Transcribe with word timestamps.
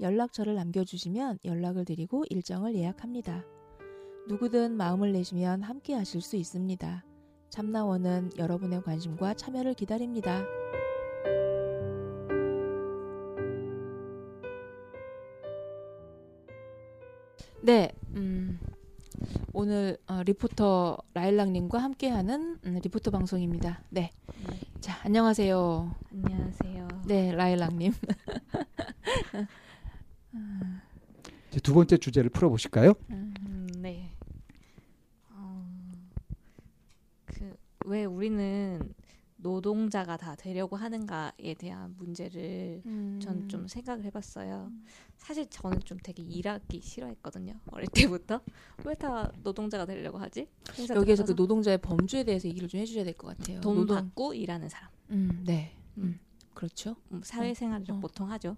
연락처를 0.00 0.54
남겨주시면 0.54 1.38
연락을 1.44 1.84
드리고 1.84 2.24
일정을 2.28 2.74
예약합니다. 2.74 3.44
누구든 4.28 4.76
마음을 4.76 5.12
내시면 5.12 5.62
함께 5.62 5.94
하실 5.94 6.20
수 6.20 6.36
있습니다. 6.36 7.04
참나원은 7.48 8.32
여러분의 8.36 8.82
관심과 8.82 9.34
참여를 9.34 9.74
기다립니다. 9.74 10.44
네, 17.62 17.90
음, 18.14 18.60
오늘 19.52 19.96
어, 20.06 20.22
리포터 20.22 20.98
라일락님과 21.14 21.78
함께하는 21.78 22.58
음, 22.64 22.80
리포터 22.82 23.10
방송입니다. 23.10 23.82
네, 23.90 24.12
자 24.80 25.00
안녕하세요. 25.02 25.94
안녕하세요. 26.12 26.88
네, 27.06 27.32
라일락님. 27.32 27.92
이제 31.50 31.60
두 31.60 31.74
번째 31.74 31.96
주제를 31.96 32.30
풀어보실까요? 32.30 32.94
음, 33.10 33.66
네. 33.78 34.12
어, 35.30 35.66
그왜 37.26 38.04
우리는 38.04 38.94
노동자가 39.38 40.16
다 40.16 40.34
되려고 40.34 40.76
하는가에 40.76 41.54
대한 41.58 41.94
문제를 41.98 42.82
음. 42.86 43.20
전좀 43.22 43.68
생각을 43.68 44.04
해봤어요. 44.06 44.72
사실 45.18 45.46
저는 45.50 45.80
좀 45.80 45.98
되게 46.02 46.22
일하기 46.22 46.80
싫어했거든요. 46.80 47.54
어릴 47.70 47.86
때부터 47.88 48.40
왜 48.84 48.94
다 48.94 49.30
노동자가 49.42 49.84
되려고 49.84 50.18
하지? 50.18 50.48
여기에서 50.70 50.94
그 50.94 51.04
들어가서 51.04 51.32
노동자의 51.34 51.78
범주에 51.78 52.24
대해서 52.24 52.48
얘기를 52.48 52.66
좀 52.66 52.80
해주셔야 52.80 53.04
될 53.04 53.12
것 53.14 53.36
같아요. 53.36 53.60
돈 53.60 53.76
노동. 53.76 53.96
받고 53.96 54.34
일하는 54.34 54.68
사람. 54.68 54.90
음, 55.10 55.42
네. 55.44 55.76
음, 55.98 56.02
음. 56.02 56.20
그렇죠. 56.54 56.96
음, 57.12 57.20
사회생활을 57.22 57.90
어. 57.90 58.00
보통 58.00 58.30
하죠. 58.32 58.56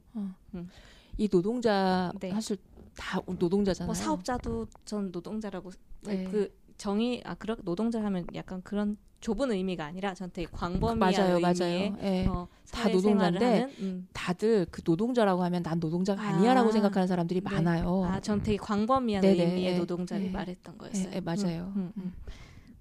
이 1.19 1.29
노동자 1.29 2.13
네. 2.21 2.31
사실 2.31 2.57
다 2.97 3.21
노동자잖아요. 3.27 3.87
뭐 3.87 3.95
사업자도 3.95 4.67
전 4.85 5.11
노동자라고 5.11 5.71
네. 6.03 6.25
그 6.25 6.57
정의 6.77 7.21
아 7.25 7.35
그런 7.35 7.57
노동자 7.65 8.03
하면 8.03 8.25
약간 8.35 8.63
그런 8.63 8.97
좁은 9.21 9.51
의미가 9.51 9.85
아니라 9.85 10.15
전 10.15 10.31
되게 10.33 10.49
광범위한 10.53 10.99
맞아요, 10.99 11.35
의미의 11.37 11.91
맞아요. 11.91 11.97
예. 12.03 12.27
어, 12.29 12.47
다 12.71 12.89
노동자인데 12.89 13.45
하는, 13.45 13.75
음. 13.81 14.09
다들 14.13 14.67
그 14.71 14.81
노동자라고 14.85 15.43
하면 15.43 15.65
난 15.65 15.81
노동자가 15.81 16.23
아 16.23 16.41
니야라고 16.41 16.69
아, 16.69 16.73
생각하는 16.73 17.09
사람들이 17.09 17.41
네. 17.41 17.51
많아요. 17.51 18.05
아, 18.05 18.21
전 18.21 18.41
되게 18.41 18.57
광범위한 18.57 19.21
네네, 19.23 19.45
의미의 19.45 19.73
예, 19.75 19.79
노동자를 19.79 20.27
예. 20.27 20.31
말했던 20.31 20.79
거였어요. 20.79 21.11
예, 21.11 21.17
예, 21.17 21.21
맞아요. 21.21 21.73
음, 21.75 21.77
음, 21.77 21.93
음. 21.97 22.15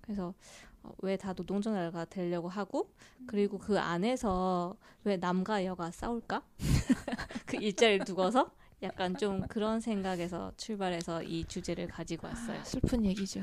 그래서 0.02 0.36
어, 0.84 0.92
왜다 1.02 1.34
노동자가 1.34 2.06
되려고 2.06 2.50
하고 2.50 2.92
그리고 3.26 3.58
그 3.58 3.80
안에서 3.80 4.76
왜 5.06 5.18
남과 5.18 5.66
여가 5.66 5.90
싸울까? 5.90 6.44
그 7.48 7.58
일자리를 7.58 8.06
두고서 8.06 8.52
약간 8.84 9.16
좀 9.18 9.42
그런 9.48 9.80
생각에서 9.80 10.52
출발해서 10.58 11.24
이 11.24 11.46
주제를 11.46 11.88
가지고 11.88 12.28
왔어요. 12.28 12.60
아, 12.60 12.64
슬픈 12.64 13.04
얘기죠. 13.06 13.40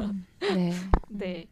음, 0.00 0.26
네. 0.40 0.72
네. 1.08 1.46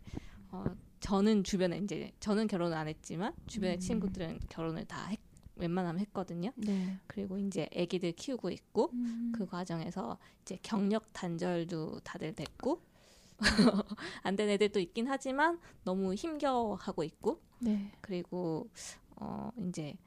어, 0.52 0.64
저는 1.00 1.42
주변에 1.42 1.78
이제 1.78 2.12
저는 2.20 2.46
결혼을 2.46 2.76
안 2.76 2.86
했지만 2.88 3.32
주변의 3.46 3.78
음. 3.78 3.80
친구들은 3.80 4.40
결혼을 4.48 4.84
다 4.84 5.06
했, 5.06 5.18
웬만하면 5.56 6.00
했거든요. 6.00 6.52
네. 6.54 6.98
그리고 7.06 7.38
이제 7.38 7.68
아기들 7.74 8.12
키우고 8.12 8.50
있고 8.50 8.90
음. 8.92 9.32
그 9.34 9.46
과정에서 9.46 10.18
이제 10.42 10.58
경력 10.62 11.12
단절도 11.12 12.00
다들 12.00 12.34
됐고 12.34 12.80
안 14.22 14.36
된 14.36 14.48
애들도 14.50 14.80
있긴 14.80 15.08
하지만 15.08 15.58
너무 15.84 16.14
힘겨워하고 16.14 17.04
있고 17.04 17.40
네. 17.58 17.90
그리고 18.00 18.68
어 19.16 19.50
이제 19.68 19.94
어, 19.98 20.05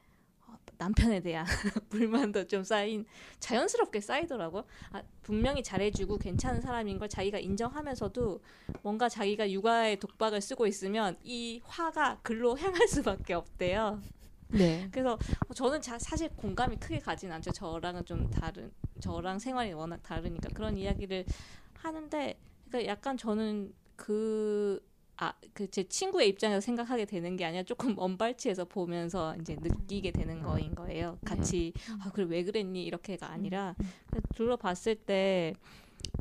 남편에 0.79 1.19
대한 1.19 1.45
불만도 1.89 2.47
좀 2.47 2.63
쌓인 2.63 3.05
자연스럽게 3.39 3.99
쌓이더라고. 3.99 4.63
아, 4.91 5.03
분명히 5.21 5.61
잘해주고 5.61 6.17
괜찮은 6.17 6.61
사람인 6.61 6.97
걸 6.97 7.09
자기가 7.09 7.37
인정하면서도 7.37 8.41
뭔가 8.81 9.09
자기가 9.09 9.51
육아의 9.51 9.99
독박을 9.99 10.41
쓰고 10.41 10.65
있으면 10.67 11.17
이 11.21 11.61
화가 11.65 12.19
글로 12.23 12.57
향할 12.57 12.87
수밖에 12.87 13.33
없대요. 13.33 14.01
네. 14.47 14.87
그래서 14.91 15.19
저는 15.53 15.81
자, 15.81 15.99
사실 15.99 16.29
공감이 16.29 16.77
크게 16.77 16.99
가진 16.99 17.29
않죠. 17.31 17.51
저랑은 17.51 18.05
좀 18.05 18.29
다른 18.31 18.71
저랑 19.01 19.37
생활이 19.37 19.73
워낙 19.73 20.01
다르니까 20.01 20.49
그런 20.53 20.77
이야기를 20.77 21.25
하는데 21.73 22.39
그러니까 22.69 22.91
약간 22.91 23.17
저는 23.17 23.73
그 23.97 24.81
아, 25.21 25.33
그 25.53 25.67
제 25.69 25.83
친구의 25.83 26.29
입장에서 26.29 26.61
생각하게 26.61 27.05
되는 27.05 27.35
게 27.35 27.45
아니라 27.45 27.63
조금 27.63 27.95
먼발치에서 27.95 28.65
보면서 28.65 29.35
이제 29.41 29.55
느끼게 29.59 30.11
되는 30.11 30.41
거인 30.41 30.73
거예요. 30.75 31.17
같이 31.25 31.73
아, 32.01 32.09
그래 32.11 32.25
왜 32.29 32.43
그랬니 32.43 32.83
이렇게가 32.85 33.29
아니라 33.29 33.75
둘러봤을 34.35 34.95
때 34.95 35.53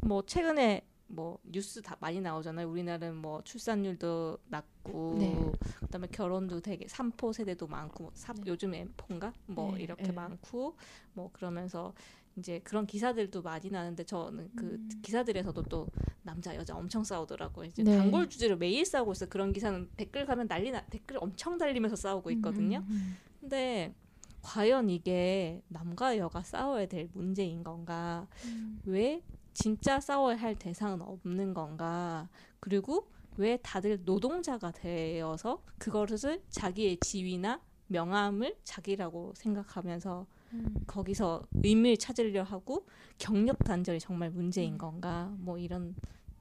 뭐 0.02 0.22
최근에 0.22 0.82
뭐 1.06 1.38
뉴스 1.44 1.80
다 1.80 1.96
많이 2.00 2.20
나오잖아요. 2.20 2.68
우리나라는 2.68 3.16
뭐 3.16 3.42
출산율도 3.42 4.38
낮고 4.48 5.16
네. 5.18 5.52
그다음에 5.80 6.06
결혼도 6.08 6.60
되게 6.60 6.86
삼포 6.88 7.32
세대도 7.32 7.66
많고 7.66 8.10
사, 8.14 8.32
네. 8.34 8.42
요즘 8.46 8.74
엠포인가 8.74 9.32
뭐 9.46 9.74
네, 9.76 9.82
이렇게 9.84 10.02
네. 10.04 10.12
많고 10.12 10.76
뭐 11.14 11.30
그러면서 11.32 11.94
이제 12.38 12.60
그런 12.60 12.86
기사들도 12.86 13.42
많이 13.42 13.70
나는데 13.70 14.04
저는 14.04 14.50
그 14.54 14.64
음. 14.64 14.88
기사들에서도 15.02 15.62
또 15.64 15.88
남자 16.22 16.54
여자 16.54 16.76
엄청 16.76 17.04
싸우더라고요. 17.04 17.66
이제 17.66 17.82
네. 17.82 17.96
단골 17.96 18.28
주제로 18.28 18.56
매일 18.56 18.84
싸우고 18.84 19.12
있어. 19.12 19.26
그런 19.26 19.52
기사는 19.52 19.88
댓글 19.96 20.24
가면 20.26 20.48
난리 20.48 20.70
나 20.70 20.84
댓글 20.86 21.18
엄청 21.20 21.58
달리면서 21.58 21.96
싸우고 21.96 22.30
있거든요. 22.32 22.78
음, 22.78 22.90
음, 22.90 23.16
근데 23.40 23.94
과연 24.42 24.88
이게 24.88 25.62
남과 25.68 26.16
여가 26.18 26.42
싸워야 26.42 26.86
될 26.86 27.08
문제인 27.12 27.62
건가? 27.64 28.26
음. 28.44 28.80
왜 28.84 29.22
진짜 29.52 30.00
싸워야 30.00 30.36
할 30.36 30.54
대상은 30.54 31.02
없는 31.02 31.54
건가? 31.54 32.28
그리고 32.60 33.08
왜 33.36 33.56
다들 33.58 34.02
노동자가 34.04 34.70
되어서 34.70 35.62
그것을 35.78 36.42
자기의 36.50 36.98
지위나 37.00 37.60
명함을 37.88 38.56
자기라고 38.64 39.32
생각하면서 39.36 40.26
음. 40.52 40.74
거기서 40.86 41.46
의미를 41.62 41.96
찾으려 41.96 42.42
하고 42.42 42.86
경력 43.18 43.58
단절이 43.64 44.00
정말 44.00 44.30
문제인 44.30 44.74
음. 44.74 44.78
건가? 44.78 45.34
뭐 45.38 45.58
이런 45.58 45.94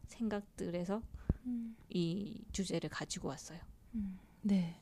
생각들에서 0.08 1.02
음. 1.46 1.76
이 1.90 2.42
주제를 2.52 2.90
가지고 2.90 3.30
왔어요. 3.30 3.60
음. 3.96 4.20
네. 4.42 4.80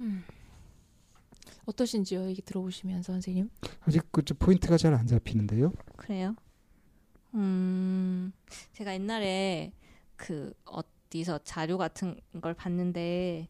음. 0.00 0.24
어떠신지요? 1.66 2.26
얘기 2.28 2.42
들어보시면서 2.42 3.12
선생님? 3.12 3.50
아직 3.80 4.02
그 4.10 4.22
포인트가 4.38 4.76
잘 4.76 4.94
안 4.94 5.06
잡히는데요. 5.06 5.72
그래요? 5.96 6.34
음, 7.34 8.32
제가 8.72 8.92
옛날에 8.94 9.72
그 10.16 10.52
어디서 10.64 11.38
자료 11.44 11.78
같은 11.78 12.18
걸 12.40 12.54
봤는데 12.54 13.48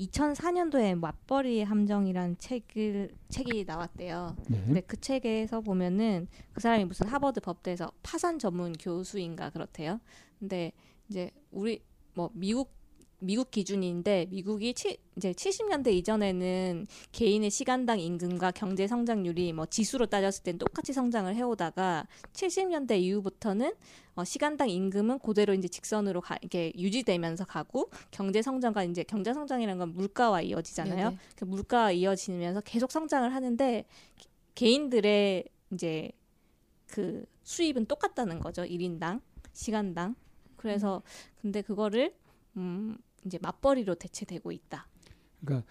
2004년도에 0.00 0.98
맞벌이 0.98 1.62
함정이라는 1.62 2.38
책을 2.38 3.10
책이 3.28 3.64
나왔대요. 3.64 4.36
네. 4.48 4.62
근데 4.64 4.80
그 4.80 4.98
책에서 4.98 5.60
보면은 5.60 6.26
그 6.52 6.60
사람이 6.60 6.86
무슨 6.86 7.06
하버드 7.06 7.40
법대에서 7.40 7.92
파산 8.02 8.38
전문 8.38 8.72
교수인가 8.72 9.50
그렇대요. 9.50 10.00
근데 10.38 10.72
이제 11.08 11.30
우리 11.50 11.82
뭐 12.14 12.30
미국 12.32 12.79
미국 13.20 13.50
기준인데 13.50 14.26
미국이 14.30 14.72
치, 14.74 14.96
이제 15.16 15.32
70년대 15.32 15.92
이전에는 15.92 16.86
개인의 17.12 17.50
시간당 17.50 18.00
임금과 18.00 18.50
경제 18.52 18.86
성장률이 18.86 19.52
뭐 19.52 19.66
지수로 19.66 20.06
따졌을 20.06 20.42
땐 20.42 20.58
똑같이 20.58 20.92
성장을 20.92 21.34
해오다가 21.34 22.06
70년대 22.32 22.98
이후부터는 23.00 23.72
어, 24.16 24.24
시간당 24.24 24.68
임금은 24.70 25.18
그대로 25.20 25.54
이제 25.54 25.68
직선으로 25.68 26.20
가, 26.22 26.36
이렇게 26.40 26.72
유지되면서 26.76 27.44
가고 27.44 27.90
경제 28.10 28.42
성장과 28.42 28.84
이제 28.84 29.02
경제 29.02 29.32
성장이라는 29.34 29.78
건 29.78 29.94
물가와 29.94 30.40
이어지잖아요. 30.42 31.08
그 31.36 31.44
물가와 31.44 31.92
이어지면서 31.92 32.62
계속 32.62 32.90
성장을 32.90 33.32
하는데 33.32 33.84
개- 34.16 34.28
개인들의 34.54 35.44
이제 35.72 36.10
그 36.86 37.24
수입은 37.44 37.86
똑같다는 37.86 38.40
거죠. 38.40 38.62
1인당 38.62 39.20
시간당. 39.52 40.16
그래서 40.56 41.02
근데 41.40 41.62
그거를 41.62 42.14
음 42.56 42.96
이제 43.24 43.38
맞벌이로 43.40 43.94
대체되고 43.96 44.52
있다. 44.52 44.86
그러니까 45.44 45.66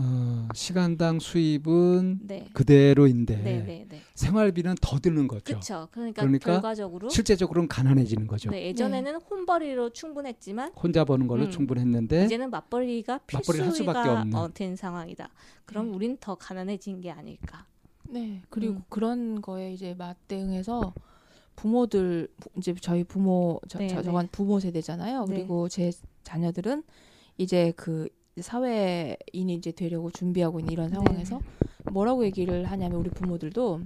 어, 0.00 0.46
시간당 0.54 1.18
수입은 1.18 2.20
네. 2.22 2.48
그대로인데 2.52 3.36
네, 3.38 3.62
네, 3.64 3.86
네. 3.88 4.00
생활비는 4.14 4.76
더 4.80 4.98
드는 5.00 5.26
거죠. 5.26 5.42
그렇죠. 5.42 5.88
그러니까, 5.90 6.22
그러니까 6.22 6.52
결과적으로 6.52 7.08
실제적으로는 7.08 7.66
가난해지는 7.66 8.28
거죠. 8.28 8.48
네, 8.50 8.66
예전에는 8.66 9.16
혼벌이로 9.16 9.90
충분했지만 9.90 10.72
혼자 10.74 11.04
버는 11.04 11.26
걸로 11.26 11.46
음. 11.46 11.50
충분했는데 11.50 12.26
이제는 12.26 12.50
맞벌이가 12.50 13.18
필수가. 13.26 14.26
어, 14.34 14.48
된 14.54 14.76
상황이다. 14.76 15.30
그럼 15.64 15.92
우린 15.92 16.16
더 16.20 16.36
가난해진 16.36 17.00
게 17.00 17.10
아닐까. 17.10 17.66
네. 18.08 18.42
그리고 18.50 18.74
음. 18.74 18.82
그런 18.88 19.42
거에 19.42 19.72
이제 19.72 19.94
맞대응해서 19.94 20.94
부모들 21.58 22.28
부- 22.38 22.50
이제 22.56 22.72
저희 22.80 23.02
부모 23.02 23.60
저, 23.66 23.80
네, 23.80 23.88
저 23.88 24.00
네. 24.00 24.28
부모 24.30 24.60
세대잖아요. 24.60 25.24
네. 25.24 25.34
그리고 25.34 25.68
제 25.68 25.90
자녀들은 26.22 26.84
이제 27.36 27.72
그 27.76 28.08
사회인이 28.40 29.52
이제 29.54 29.72
되려고 29.72 30.08
준비하고 30.12 30.60
있는 30.60 30.72
이런 30.72 30.88
네. 30.90 30.94
상황에서 30.94 31.40
뭐라고 31.90 32.24
얘기를 32.24 32.64
하냐면 32.64 33.00
우리 33.00 33.10
부모들도 33.10 33.80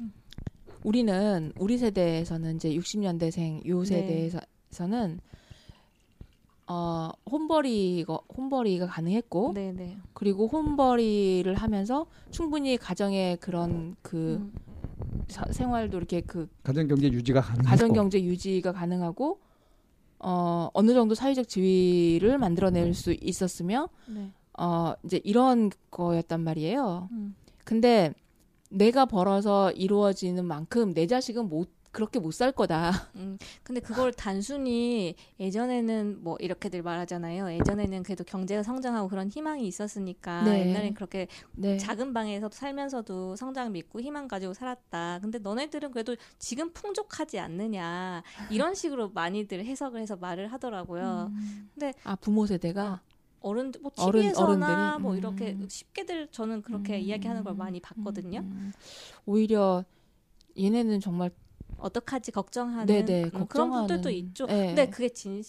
음. 0.00 0.12
우리는 0.84 1.52
우리 1.58 1.76
세대에서는 1.76 2.56
이제 2.56 2.70
60년대생 2.70 3.66
요 3.66 3.80
네. 3.82 3.84
세대에서는 3.84 5.20
어 6.66 7.10
혼벌이가 7.30 8.20
혼벌이가 8.36 8.86
가능했고 8.86 9.52
네, 9.54 9.72
네. 9.72 9.98
그리고 10.14 10.46
혼벌이를 10.46 11.54
하면서 11.54 12.06
충분히 12.30 12.78
가정의 12.78 13.36
그런 13.38 13.96
그 14.00 14.36
음, 14.40 14.52
사- 15.28 15.44
생활도 15.50 15.96
이렇게 15.98 16.20
그 16.20 16.48
가정 16.62 16.86
경제 16.88 17.08
유지가 17.10 17.40
가능했고 17.40 17.68
가정 17.70 17.92
경제 17.92 18.22
유지가 18.22 18.72
가능하고 18.72 19.40
어 20.20 20.68
어느 20.74 20.92
정도 20.94 21.14
사회적 21.14 21.48
지위를 21.48 22.38
만들어낼 22.38 22.92
수 22.94 23.12
있었으며 23.20 23.88
네. 24.08 24.30
어 24.58 24.94
이제 25.04 25.20
이런 25.24 25.70
거였단 25.90 26.40
말이에요. 26.42 27.08
음. 27.12 27.36
근데 27.64 28.12
내가 28.70 29.06
벌어서 29.06 29.70
이루어지는 29.72 30.44
만큼 30.44 30.92
내 30.92 31.06
자식은 31.06 31.48
못 31.48 31.70
그렇게 31.90 32.18
못 32.18 32.32
살 32.32 32.52
거다. 32.52 32.90
음, 33.16 33.38
근데 33.62 33.80
그걸 33.80 34.12
단순히 34.12 35.14
예전에는 35.40 36.22
뭐 36.22 36.36
이렇게들 36.38 36.82
말하잖아요. 36.82 37.52
예전에는 37.54 38.02
그래도 38.02 38.22
경제가 38.24 38.62
성장하고 38.62 39.08
그런 39.08 39.28
희망이 39.28 39.66
있었으니까 39.66 40.42
네. 40.44 40.68
옛날엔 40.68 40.94
그렇게 40.94 41.26
네. 41.52 41.76
작은 41.78 42.12
방에서 42.12 42.48
살면서도 42.52 43.36
성장 43.36 43.72
믿고 43.72 44.00
희망 44.00 44.28
가지고 44.28 44.54
살았다. 44.54 45.18
근데 45.22 45.38
너네들은 45.38 45.90
그래도 45.90 46.14
지금 46.38 46.72
풍족하지 46.72 47.38
않느냐 47.38 48.22
이런 48.50 48.74
식으로 48.74 49.08
많이들 49.10 49.64
해석을 49.64 50.00
해서 50.00 50.16
말을 50.16 50.52
하더라고요. 50.52 51.32
근데 51.74 51.94
아 52.04 52.14
부모 52.16 52.46
세대가 52.46 53.00
어른들 53.40 53.80
뭐 53.80 53.90
어른- 53.96 54.20
TV에서나 54.20 54.94
어른들이? 54.96 55.02
뭐 55.02 55.12
음. 55.12 55.18
이렇게 55.18 55.56
쉽게들 55.68 56.28
저는 56.30 56.62
그렇게 56.62 56.96
음. 56.96 57.00
이야기하는 57.00 57.42
걸 57.44 57.54
많이 57.54 57.80
봤거든요. 57.80 58.40
음, 58.40 58.72
오히려 59.26 59.84
얘네는 60.58 61.00
정말 61.00 61.30
어떡하지 61.78 62.32
걱정하는 62.32 62.86
네네 62.86 63.30
음, 63.34 63.46
그런 63.48 63.70
분들도 63.70 64.10
있죠. 64.10 64.46
네. 64.46 64.66
근데 64.66 64.90
그게 64.90 65.08
진 65.08 65.42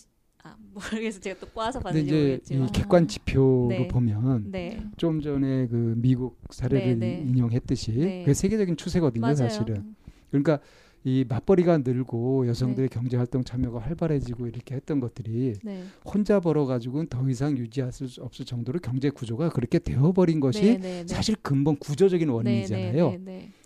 아, 0.43 0.55
모르겠어. 0.73 1.19
제가 1.19 1.39
또 1.39 1.47
꼬아서 1.47 1.79
봤는지 1.79 2.05
이제 2.07 2.15
이 2.15 2.57
모르겠지만. 2.57 2.71
객관 2.71 3.07
지표로 3.07 3.67
네. 3.69 3.87
보면 3.87 4.51
네. 4.51 4.83
좀 4.97 5.21
전에 5.21 5.67
그 5.67 5.95
미국 5.97 6.39
사례를 6.49 6.97
네, 6.99 7.17
네. 7.17 7.23
인용했듯이 7.27 7.91
네. 7.91 8.21
그게 8.23 8.33
세계적인 8.33 8.77
추세거든요, 8.77 9.21
맞아요. 9.21 9.35
사실은. 9.35 9.95
그러니까 10.29 10.59
이 11.03 11.25
맞벌이가 11.27 11.79
늘고 11.79 12.47
여성들의 12.47 12.89
네. 12.89 12.93
경제 12.93 13.17
활동 13.17 13.43
참여가 13.43 13.79
활발해지고 13.79 14.47
이렇게 14.47 14.75
했던 14.75 14.99
것들이 14.99 15.53
네. 15.63 15.83
혼자 16.05 16.39
벌어 16.39 16.65
가지고는 16.65 17.07
더 17.07 17.27
이상 17.29 17.57
유지할 17.57 17.91
수 17.91 18.05
없을 18.21 18.45
정도로 18.45 18.79
경제 18.79 19.09
구조가 19.09 19.49
그렇게 19.49 19.79
되어 19.79 20.11
버린 20.11 20.39
것이 20.39 20.61
네, 20.61 20.77
네, 20.77 21.03
네. 21.03 21.07
사실 21.07 21.35
근본 21.41 21.77
구조적인 21.77 22.29
원인이잖아요. 22.29 23.17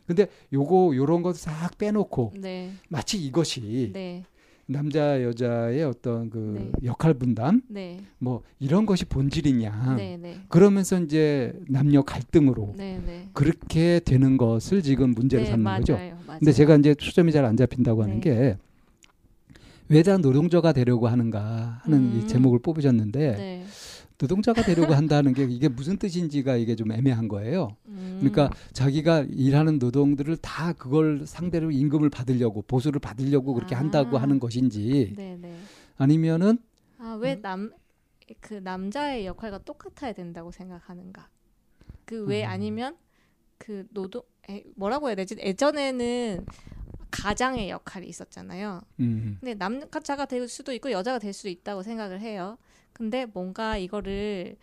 근데 0.05 0.27
요거 0.51 0.93
요런 0.95 1.21
것싹 1.21 1.77
빼놓고 1.77 2.33
네, 2.35 2.41
네. 2.41 2.71
마치 2.89 3.17
이것이 3.23 3.91
네. 3.93 4.23
남자 4.65 5.21
여자의 5.21 5.83
어떤 5.83 6.29
그 6.29 6.55
네. 6.57 6.71
역할 6.85 7.13
분담 7.13 7.61
네. 7.67 7.99
뭐 8.17 8.43
이런 8.59 8.85
것이 8.85 9.05
본질이냐 9.05 9.95
네, 9.97 10.17
네. 10.17 10.37
그러면서 10.47 10.99
이제 10.99 11.53
남녀 11.67 12.01
갈등으로. 12.01 12.73
그렇게 13.33 13.99
되는 13.99 14.37
것을 14.37 14.81
지금 14.81 15.11
문제를 15.13 15.45
네, 15.45 15.51
삼는 15.51 15.63
맞아요. 15.63 15.79
거죠. 15.79 15.93
맞아요. 15.93 16.39
근데 16.39 16.51
제가 16.53 16.75
이제 16.77 16.95
초점이 16.95 17.31
잘 17.31 17.43
안 17.45 17.57
잡힌다고 17.57 18.03
하는 18.03 18.21
네. 18.21 18.57
게왜 19.89 20.03
다 20.03 20.17
노동자가 20.17 20.71
되려고 20.71 21.07
하는가 21.07 21.81
하는 21.83 21.97
음. 21.99 22.21
이 22.23 22.27
제목을 22.27 22.59
뽑으셨는데 22.59 23.31
네. 23.35 23.65
노동자가 24.17 24.61
되려고 24.63 24.93
한다는 24.93 25.33
게 25.33 25.43
이게 25.43 25.67
무슨 25.67 25.97
뜻인지가 25.97 26.55
이게 26.55 26.75
좀 26.75 26.91
애매한 26.91 27.27
거예요. 27.27 27.75
음. 27.87 28.17
그러니까 28.19 28.49
자기가 28.73 29.25
일하는 29.29 29.79
노동들을 29.79 30.37
다 30.37 30.73
그걸 30.73 31.25
상대로 31.25 31.71
임금을 31.71 32.09
받으려고 32.09 32.61
보수를 32.61 32.99
받으려고 32.99 33.53
그렇게 33.53 33.75
아. 33.75 33.79
한다고 33.79 34.17
하는 34.17 34.39
것인지 34.39 35.13
네, 35.17 35.37
네. 35.39 35.57
아니면은 35.97 36.57
아, 36.99 37.17
왜 37.19 37.35
남 37.41 37.71
그 38.39 38.55
남자의 38.55 39.25
역할과 39.25 39.59
똑같아야 39.59 40.13
된다고 40.13 40.51
생각하는가? 40.51 41.29
그왜 42.05 42.45
음. 42.45 42.49
아니면 42.49 42.97
그 43.57 43.85
노동 43.91 44.23
에, 44.49 44.63
뭐라고 44.75 45.07
해야 45.07 45.15
되지? 45.15 45.35
예전에는 45.39 46.45
가장의 47.11 47.69
역할이 47.69 48.07
있었잖아요. 48.07 48.81
음, 48.99 49.37
근데 49.39 49.53
남자가 49.53 50.25
될 50.25 50.47
수도 50.47 50.73
있고 50.73 50.91
여자가 50.91 51.19
될 51.19 51.31
수도 51.31 51.49
있다고 51.49 51.83
생각을 51.83 52.19
해요. 52.21 52.57
근데 52.93 53.25
뭔가 53.25 53.77
이거를 53.77 54.55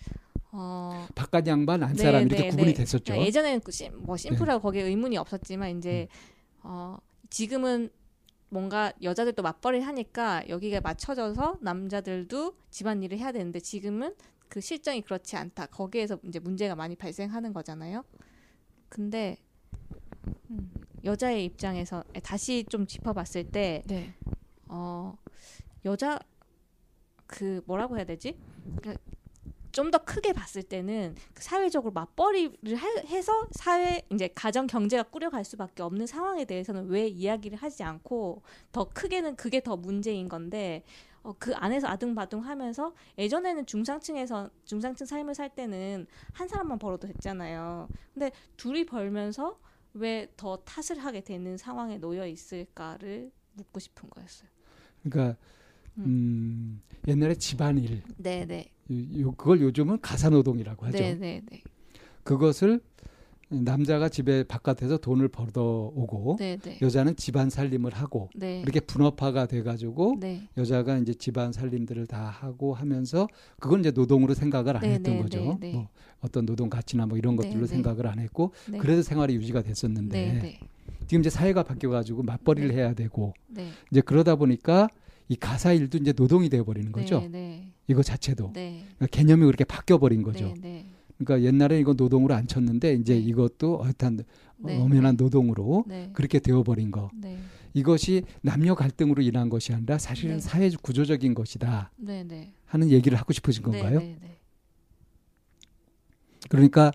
어 0.52 1.06
바깥 1.14 1.46
양반 1.46 1.82
안 1.82 1.94
네, 1.94 2.02
사람 2.02 2.22
이렇게 2.22 2.42
네, 2.42 2.48
구분이 2.48 2.72
네. 2.72 2.74
됐었죠. 2.74 3.04
그러니까 3.04 3.26
예전에는 3.26 3.60
그 3.60 3.72
심, 3.72 4.04
뭐 4.04 4.16
심플하고 4.16 4.62
거기에 4.62 4.82
의문이 4.82 5.16
없었지만 5.16 5.78
이제 5.78 6.08
어 6.62 6.96
지금은 7.28 7.90
뭔가 8.48 8.92
여자들도 9.02 9.42
맞벌이를 9.42 9.86
하니까 9.86 10.48
여기가 10.48 10.80
맞춰져서 10.80 11.58
남자들도 11.60 12.56
집안일을 12.70 13.18
해야 13.18 13.30
되는데 13.32 13.60
지금은 13.60 14.14
그 14.48 14.60
실정이 14.60 15.02
그렇지 15.02 15.36
않다. 15.36 15.66
거기에서 15.66 16.18
이제 16.24 16.40
문제가 16.40 16.74
많이 16.74 16.96
발생하는 16.96 17.52
거잖아요. 17.52 18.04
근데 18.88 19.36
음, 20.50 20.72
여자의 21.04 21.44
입장에서 21.44 22.02
다시 22.24 22.64
좀 22.68 22.86
짚어봤을 22.86 23.50
때 23.52 23.82
네. 23.86 24.12
어, 24.66 25.16
여자 25.84 26.18
그 27.30 27.62
뭐라고 27.66 27.96
해야 27.96 28.04
되지? 28.04 28.36
좀더 29.72 29.98
크게 29.98 30.32
봤을 30.32 30.64
때는 30.64 31.14
그 31.32 31.42
사회적으로 31.44 31.92
맞벌이를 31.92 32.74
하- 32.74 33.00
해서 33.06 33.46
사회 33.52 34.02
이제 34.12 34.28
가정 34.34 34.66
경제가 34.66 35.04
꾸려갈 35.04 35.44
수밖에 35.44 35.84
없는 35.84 36.08
상황에 36.08 36.44
대해서는 36.44 36.88
왜 36.88 37.06
이야기를 37.06 37.56
하지 37.56 37.84
않고 37.84 38.42
더 38.72 38.88
크게는 38.88 39.36
그게 39.36 39.60
더 39.60 39.76
문제인 39.76 40.28
건데 40.28 40.82
어, 41.22 41.34
그 41.38 41.54
안에서 41.54 41.86
아등바등하면서 41.86 42.94
예전에는 43.18 43.64
중상층에서 43.66 44.50
중상층 44.64 45.06
삶을 45.06 45.34
살 45.36 45.54
때는 45.54 46.06
한 46.32 46.48
사람만 46.48 46.78
벌어도 46.80 47.06
됐잖아요. 47.06 47.88
근데 48.12 48.32
둘이 48.56 48.84
벌면서 48.84 49.60
왜 49.94 50.26
더 50.36 50.56
탓을 50.64 50.98
하게 51.04 51.20
되는 51.20 51.56
상황에 51.56 51.98
놓여 51.98 52.26
있을까를 52.26 53.30
묻고 53.52 53.78
싶은 53.80 54.08
거였어요. 54.10 54.48
그러니까 55.02 55.36
음, 55.98 56.80
옛날에 57.06 57.34
집안일 57.34 58.02
네, 58.16 58.44
네. 58.46 58.70
요, 59.18 59.32
그걸 59.32 59.60
요즘은 59.60 60.00
가사노동이라고 60.00 60.86
하죠. 60.86 60.98
네, 60.98 61.14
네, 61.14 61.42
네. 61.50 61.62
그것을 62.24 62.80
남자가 63.52 64.08
집에 64.08 64.44
바깥에서 64.44 64.98
돈을 64.98 65.26
벌어 65.28 65.90
오고 65.94 66.36
네, 66.38 66.56
네. 66.56 66.78
여자는 66.80 67.16
집안 67.16 67.50
살림을 67.50 67.92
하고 67.92 68.28
네. 68.36 68.60
이렇게 68.60 68.78
분업화가 68.78 69.46
돼가지고 69.46 70.18
네. 70.20 70.42
여자가 70.56 70.98
이제 70.98 71.12
집안 71.14 71.50
살림들을 71.52 72.06
다 72.06 72.26
하고 72.26 72.74
하면서 72.74 73.26
그건 73.58 73.80
이제 73.80 73.90
노동으로 73.90 74.34
생각을 74.34 74.76
안 74.76 74.82
네, 74.82 74.94
했던 74.94 75.14
네, 75.16 75.22
거죠. 75.22 75.40
네, 75.40 75.56
네. 75.60 75.72
뭐 75.72 75.88
어떤 76.20 76.46
노동 76.46 76.70
가치나 76.70 77.06
뭐 77.06 77.18
이런 77.18 77.34
네, 77.34 77.42
것들로 77.42 77.62
네. 77.62 77.66
생각을 77.66 78.06
안 78.06 78.20
했고 78.20 78.52
네. 78.70 78.78
그래서 78.78 79.02
생활이 79.02 79.34
유지가 79.34 79.62
됐었는데. 79.62 80.58
지금 81.06 81.22
이제 81.22 81.30
사회가 81.30 81.64
바뀌어가지고 81.64 82.22
맞벌이를 82.22 82.68
네. 82.68 82.76
해야 82.76 82.94
되고 82.94 83.34
네. 83.48 83.66
이제 83.90 84.00
그러다 84.00 84.36
보니까 84.36 84.88
이 85.30 85.36
가사 85.36 85.72
일도 85.72 85.98
이제 85.98 86.12
노동이 86.12 86.48
되어버리는 86.48 86.90
거죠. 86.90 87.20
네, 87.20 87.28
네. 87.28 87.72
이거 87.86 88.02
자체도 88.02 88.50
네. 88.52 88.84
그러니까 88.96 89.06
개념이 89.16 89.46
그렇게 89.46 89.62
바뀌어버린 89.62 90.24
거죠. 90.24 90.52
그러니까 91.16 91.46
옛날에 91.46 91.78
이거 91.78 91.94
노동으로 91.94 92.34
안 92.34 92.48
쳤는데 92.48 92.94
이제 92.94 93.14
네. 93.14 93.20
이것도 93.20 93.84
네, 94.58 94.80
엄연한 94.80 95.14
노동으로 95.16 95.84
네. 95.86 96.10
그렇게 96.14 96.40
되어버린 96.40 96.90
거. 96.90 97.10
네. 97.14 97.38
이것이 97.74 98.24
남녀 98.42 98.74
갈등으로 98.74 99.22
인한 99.22 99.48
것이 99.48 99.72
아니라 99.72 99.98
사실은 99.98 100.36
네. 100.36 100.40
사회 100.40 100.68
구조적인 100.68 101.34
것이다 101.34 101.92
네, 101.96 102.24
네. 102.24 102.52
하는 102.64 102.90
얘기를 102.90 103.16
하고 103.16 103.32
싶으신 103.32 103.62
건가요? 103.62 104.02
그러니까 106.48 106.90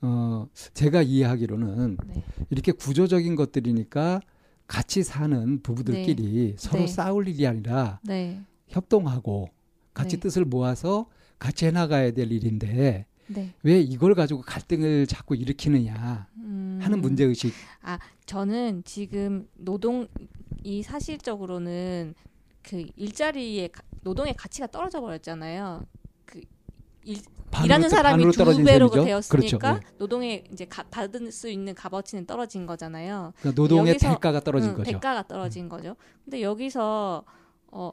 어 0.00 0.48
제가 0.74 1.02
이해하기로는 1.02 1.98
네. 2.08 2.24
이렇게 2.50 2.72
구조적인 2.72 3.36
것들이니까 3.36 4.20
같이 4.66 5.02
사는 5.02 5.62
부부들끼리 5.62 6.54
서로 6.58 6.80
네. 6.80 6.86
싸울 6.86 7.28
일이 7.28 7.46
아니라 7.46 8.00
네. 8.02 8.40
협동하고 8.68 9.48
같이 9.94 10.16
네. 10.16 10.20
뜻을 10.20 10.44
모아서 10.44 11.06
같이 11.38 11.66
해나가야 11.66 12.12
될 12.12 12.32
일인데 12.32 13.06
네. 13.28 13.52
왜 13.62 13.80
이걸 13.80 14.14
가지고 14.14 14.40
갈등을 14.42 15.06
자꾸 15.06 15.34
일으키느냐 15.36 16.28
음. 16.36 16.42
음. 16.46 16.78
하는 16.82 17.00
문제 17.00 17.24
의식. 17.24 17.52
저는 18.26 18.82
지금 18.84 19.48
노동 19.56 20.06
이 20.62 20.82
사실적으로는 20.82 22.14
그 22.62 22.84
일자리의 22.96 23.68
가- 23.70 23.82
노동의 24.02 24.34
가치가 24.34 24.66
떨어져 24.66 25.00
버렸잖아요. 25.00 25.84
그 27.06 27.10
일, 27.12 27.18
일하는 27.64 27.88
떠- 27.88 27.96
사람이 27.96 28.24
두 28.32 28.38
배로 28.64 28.88
셈이죠. 28.88 29.04
되었으니까 29.04 29.28
그렇죠. 29.58 29.86
예. 29.86 29.96
노동의 29.98 30.44
이제 30.52 30.64
가, 30.66 30.82
받을 30.90 31.30
수 31.32 31.48
있는 31.48 31.74
값어치는 31.74 32.26
떨어진 32.26 32.66
거잖아요. 32.66 33.32
그러니까 33.38 33.62
노동의 33.62 33.94
여기서- 33.94 34.00
대가가 34.00 34.40
떨어진 34.40 34.70
응, 34.70 34.74
거죠. 34.76 34.90
음. 34.90 34.92
대가가 34.92 35.22
떨어진 35.26 35.68
거죠. 35.68 35.96
근데 36.24 36.42
여기서 36.42 37.24
어, 37.68 37.92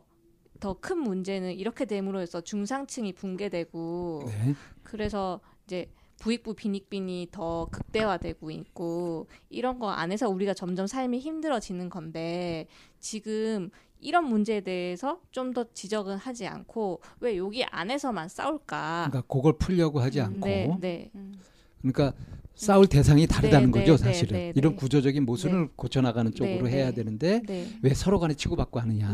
더 0.60 0.74
큰 0.80 0.98
문제는 0.98 1.54
이렇게 1.54 1.86
됨으로써 1.86 2.42
중상층이 2.42 3.14
붕괴되고 3.14 4.24
네. 4.28 4.56
그래서 4.84 5.40
이제 5.66 5.92
부익부 6.22 6.54
빈익빈이 6.56 7.30
더 7.32 7.68
극대화되고 7.72 8.50
있고 8.52 9.28
이런 9.50 9.78
거 9.80 9.90
안에서 9.90 10.30
우리가 10.30 10.54
점점 10.54 10.88
삶이 10.88 11.20
힘들어지는 11.20 11.90
건데 11.90 12.68
지금 13.00 13.70
이런 14.04 14.26
문제에 14.26 14.62
대해서 14.62 15.20
좀 15.32 15.54
더 15.54 15.66
지적은 15.72 16.18
하지 16.18 16.48
않고 16.48 17.02
왜 17.20 17.38
여기 17.38 17.64
안에서만 17.64 18.28
싸울까? 18.28 19.08
그러니까 19.10 19.34
그걸 19.34 19.54
풀려고 19.58 20.00
하지 20.00 20.20
음, 20.20 20.26
않고 20.26 20.48
네, 20.48 20.78
네. 20.80 21.12
음. 21.16 21.34
그러니까 21.82 22.14
싸울 22.56 22.88
대상이 22.88 23.28
다르다는 23.28 23.72
네, 23.72 23.80
거죠, 23.80 23.98
네, 23.98 24.04
사실은. 24.04 24.38
네, 24.38 24.46
네, 24.46 24.54
이런 24.56 24.74
네. 24.74 24.78
구조적인 24.78 25.26
모순을 25.26 25.70
고쳐 25.76 26.02
나가는 26.02 26.32
쪽으로 26.34 26.64
네, 26.66 26.72
해야 26.72 26.86
네. 26.88 26.96
되는데 26.96 27.42
네. 27.46 27.68
왜 27.82 27.94
서로 27.94 28.20
간에 28.20 28.34
치고받고 28.34 28.80
하느냐. 28.80 29.12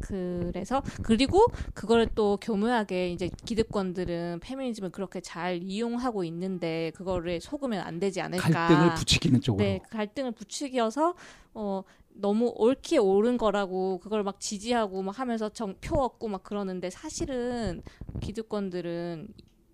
그래서 0.00 0.82
그리고 1.02 1.46
그걸 1.74 2.08
또 2.14 2.38
교묘하게 2.40 3.12
이제 3.12 3.28
기득권들은 3.44 4.40
페미니즘을 4.40 4.90
그렇게 4.90 5.20
잘 5.20 5.62
이용하고 5.62 6.24
있는데 6.24 6.92
그거를 6.94 7.40
속으면 7.40 7.80
안 7.80 7.98
되지 8.00 8.20
않을까. 8.20 8.50
갈등을 8.50 8.94
부추기는 8.94 9.40
쪽으로. 9.40 9.64
네, 9.64 9.80
그 9.82 9.90
갈등을 9.90 10.32
부추겨서 10.32 11.14
어 11.54 11.82
너무 12.12 12.52
옳게 12.56 12.98
옳은 12.98 13.38
거라고 13.38 13.98
그걸 14.00 14.22
막 14.22 14.40
지지하고 14.40 15.02
막 15.02 15.18
하면서 15.18 15.48
정, 15.48 15.74
표 15.80 15.96
얻고 15.96 16.28
막 16.28 16.42
그러는데 16.42 16.90
사실은 16.90 17.82
기득권들은 18.20 19.28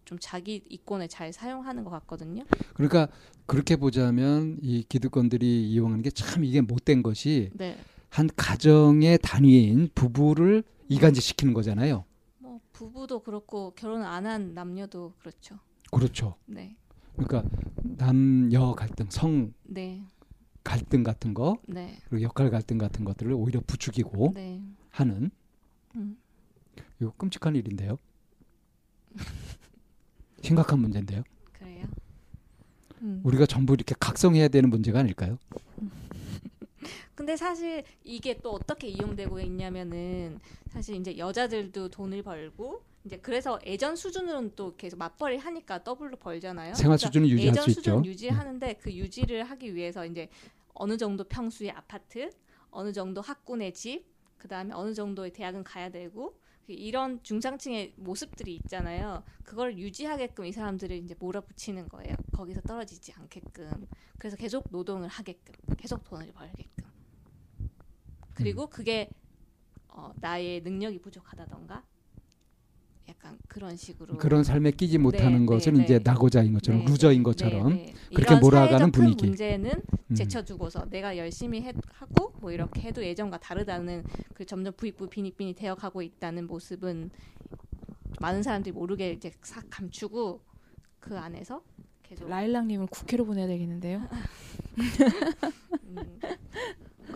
좀 0.05 0.19
자기 0.21 0.63
이권에 0.69 1.09
잘 1.09 1.33
사용하는 1.33 1.83
것 1.83 1.91
같거든요. 1.91 2.45
그러니까 2.75 3.09
그렇게 3.47 3.75
보자면 3.77 4.59
이 4.63 4.85
기득권들이 4.89 5.69
이용하는 5.71 6.03
게 6.03 6.11
참 6.11 6.45
이게 6.45 6.61
못된 6.61 7.03
것이 7.03 7.51
네. 7.55 7.77
한 8.09 8.29
가정의 8.37 9.19
단위인 9.23 9.91
부부를 9.95 10.63
이간질 10.89 11.23
시키는 11.23 11.53
거잖아요. 11.55 12.05
뭐 12.39 12.61
부부도 12.73 13.21
그렇고 13.23 13.73
결혼 13.75 14.03
안 14.03 14.27
한 14.27 14.55
남녀도 14.55 15.13
그렇죠. 15.19 15.59
그렇죠. 15.91 16.37
네. 16.47 16.77
그러니까 17.17 17.49
남녀 17.83 18.73
갈등, 18.75 19.07
성 19.11 19.53
네. 19.65 20.03
갈등 20.65 21.03
같은 21.03 21.33
거, 21.33 21.57
네. 21.67 21.97
그리고 22.09 22.23
역할 22.23 22.51
갈등 22.51 22.77
같은 22.79 23.05
것들을 23.05 23.33
오히려 23.33 23.61
부추기고 23.67 24.33
네. 24.35 24.63
하는 24.91 25.31
음. 25.95 26.19
이거 27.01 27.13
끔찍한 27.17 27.55
일인데요. 27.57 27.97
심각한 30.43 30.81
문제인데요. 30.81 31.23
그래요. 31.53 31.87
음. 33.03 33.21
우리가 33.25 33.47
전부 33.47 33.75
이렇게 33.75 33.95
각성해야 33.99 34.49
되는 34.49 34.69
문제가 34.71 35.01
아닐까요? 35.01 35.39
근데 37.15 37.37
사실 37.37 37.85
이게 38.05 38.41
또 38.41 38.53
어떻게 38.53 38.89
이용되고 38.89 39.41
있냐면은 39.41 40.41
사실 40.69 40.97
이제 40.97 41.17
여자들도 41.17 41.89
돈을 41.89 42.23
벌고 42.23 42.83
이제 43.05 43.19
그래서 43.19 43.59
예전 43.65 43.95
수준으로는 43.95 44.53
또 44.57 44.77
계속 44.77 44.99
맞벌이 44.99 45.39
하니까 45.39 45.85
더블로 45.85 46.17
벌잖아요. 46.17 46.75
생활 46.75 46.99
그러니까 46.99 47.07
수준을 47.07 47.29
유지할 47.31 47.53
예전 47.53 47.65
수 47.65 47.71
있죠. 47.71 47.81
수준 47.81 48.05
유지하는데 48.05 48.75
그 48.75 48.93
유지를 48.93 49.45
하기 49.45 49.75
위해서 49.75 50.05
이제 50.05 50.29
어느 50.75 50.97
정도 50.97 51.25
평수의 51.25 51.71
아파트, 51.71 52.31
어느 52.71 52.93
정도 52.93 53.21
학군의 53.21 53.73
집, 53.75 54.05
그 54.37 54.49
다음에 54.49 54.75
어느 54.75 54.93
정도의 54.93 55.33
대학은 55.33 55.65
가야 55.65 55.89
되고 55.91 56.31
그 56.31 56.46
이런 56.75 57.23
중상층의 57.23 57.95
모습들이 57.97 58.57
있잖아요. 58.57 59.23
그걸 59.45 59.79
유지하게끔 59.79 60.47
이 60.47 60.53
사람들을 60.53 60.97
이제 60.97 61.15
몰아붙이는 61.19 61.89
거예요. 61.89 62.15
거기서 62.33 62.61
떨어지지 62.63 63.13
않게끔. 63.13 63.87
그래서 64.19 64.37
계속 64.37 64.65
노동을 64.71 65.09
하게끔, 65.09 65.55
계속 65.77 66.05
돈을 66.05 66.33
벌게끔. 66.33 66.87
그리고 68.35 68.67
그게 68.67 69.09
어, 69.89 70.13
나의 70.17 70.61
능력이 70.61 70.99
부족하다던가 71.01 71.83
약간 73.09 73.39
그런 73.47 73.77
식으로 73.77 74.17
그런 74.17 74.43
삶에 74.43 74.73
끼지 74.73 74.99
못하는 74.99 75.41
네, 75.41 75.47
것은 75.47 75.75
네, 75.75 75.85
이제 75.85 75.99
네. 75.99 76.03
나고자인 76.05 76.53
것처럼 76.53 76.85
네, 76.85 76.87
루저인 76.91 77.19
네, 77.19 77.23
것처럼 77.23 77.69
네, 77.69 77.75
네. 77.87 77.95
그렇게 78.15 78.37
몰아가는 78.37 78.91
분위기. 78.91 79.27
문제는 79.27 79.71
음. 80.11 80.15
제쳐두고서 80.15 80.87
내가 80.91 81.17
열심히 81.17 81.63
해, 81.63 81.73
하고 81.93 82.33
뭐 82.41 82.51
이렇게 82.51 82.81
해도 82.83 83.05
예전과 83.05 83.39
다르다는 83.39 84.05
그 84.35 84.45
점점 84.45 84.73
부익부 84.77 85.09
빈익빈이 85.09 85.55
되어가고 85.55 86.03
있다는 86.03 86.47
모습은 86.47 87.11
많은 88.21 88.43
사람들이 88.43 88.73
모르게 88.73 89.13
이제 89.13 89.31
싹 89.43 89.65
감추고 89.71 90.41
그 90.99 91.17
안에서 91.17 91.63
계속 92.03 92.29
라일락님을 92.29 92.87
국회로 92.87 93.25
보내야 93.25 93.47
되겠는데요. 93.47 94.09
음, 95.85 96.21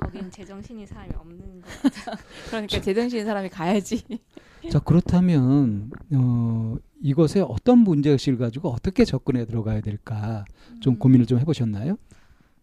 거긴 0.01 0.31
제정신인 0.31 0.87
사람이 0.87 1.11
없는 1.15 1.61
거 1.61 1.69
그러니까 2.49 2.81
제정신인 2.81 3.25
사람이 3.25 3.49
가야지. 3.49 4.05
자 4.69 4.79
그렇다면 4.79 5.91
어, 6.15 6.77
이것에 7.01 7.41
어떤 7.41 7.79
문제 7.79 8.11
의식을 8.11 8.39
가지고 8.39 8.71
어떻게 8.71 9.05
접근해 9.05 9.47
들어가야 9.47 9.81
될까 9.81 10.45
좀 10.81 10.95
음. 10.95 10.99
고민을 10.99 11.27
좀 11.27 11.39
해보셨나요? 11.41 11.97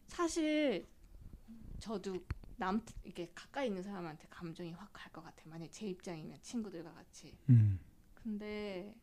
사실 0.08 0.88
저도 1.80 2.18
남 2.58 2.82
이게 3.04 3.30
가까이 3.36 3.68
있는 3.68 3.84
사람한테 3.84 4.28
감정이 4.30 4.72
확 4.74 4.90
갈 4.94 5.12
것 5.12 5.24
같아. 5.24 5.42
만약 5.46 5.70
제 5.72 5.88
입장이면 5.88 6.38
친구들과 6.42 6.92
같이. 6.94 7.38
음. 7.50 7.80
근데 8.14 8.94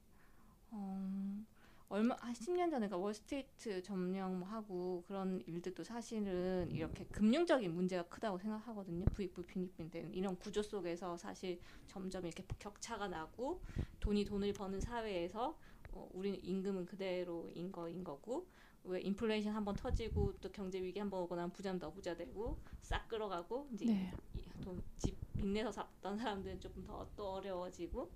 어, 0.70 1.44
얼마 1.88 2.16
한 2.20 2.32
10년 2.32 2.70
전에 2.70 2.88
그 2.88 2.96
월스트리트 2.96 3.82
점령하고 3.82 5.04
그런 5.06 5.40
일들도 5.46 5.84
사실은 5.84 6.70
이렇게 6.70 7.04
금융적인 7.06 7.72
문제가 7.72 8.02
크다고 8.04 8.38
생각하거든요. 8.38 9.04
부익부 9.12 9.42
빈익빈 9.44 9.90
된 9.90 10.12
이런 10.12 10.36
구조 10.38 10.62
속에서 10.62 11.16
사실 11.18 11.60
점점 11.86 12.24
이렇게 12.26 12.44
격차가 12.58 13.08
나고 13.08 13.62
돈이 14.00 14.24
돈을 14.24 14.52
버는 14.54 14.80
사회에서 14.80 15.56
어, 15.92 16.08
우리는 16.12 16.38
임금은 16.42 16.86
그대로인 16.86 17.70
거인 17.70 18.02
거고 18.02 18.48
왜 18.84 19.00
인플레이션 19.00 19.54
한번 19.54 19.76
터지고 19.76 20.34
또 20.40 20.50
경제 20.52 20.82
위기 20.82 20.98
한번 20.98 21.22
오고 21.22 21.36
나면 21.36 21.52
부자는 21.52 21.78
더 21.78 21.90
부자 21.92 22.16
되고 22.16 22.58
싹 22.82 23.08
끌어가고 23.08 23.68
이제 23.72 23.86
네. 23.86 24.12
돈집 24.60 25.16
빚내서 25.36 25.70
샀던 25.72 26.18
사람들은 26.18 26.60
조금 26.60 26.84
더 26.84 27.06
또 27.16 27.34
어려워지고 27.34 28.10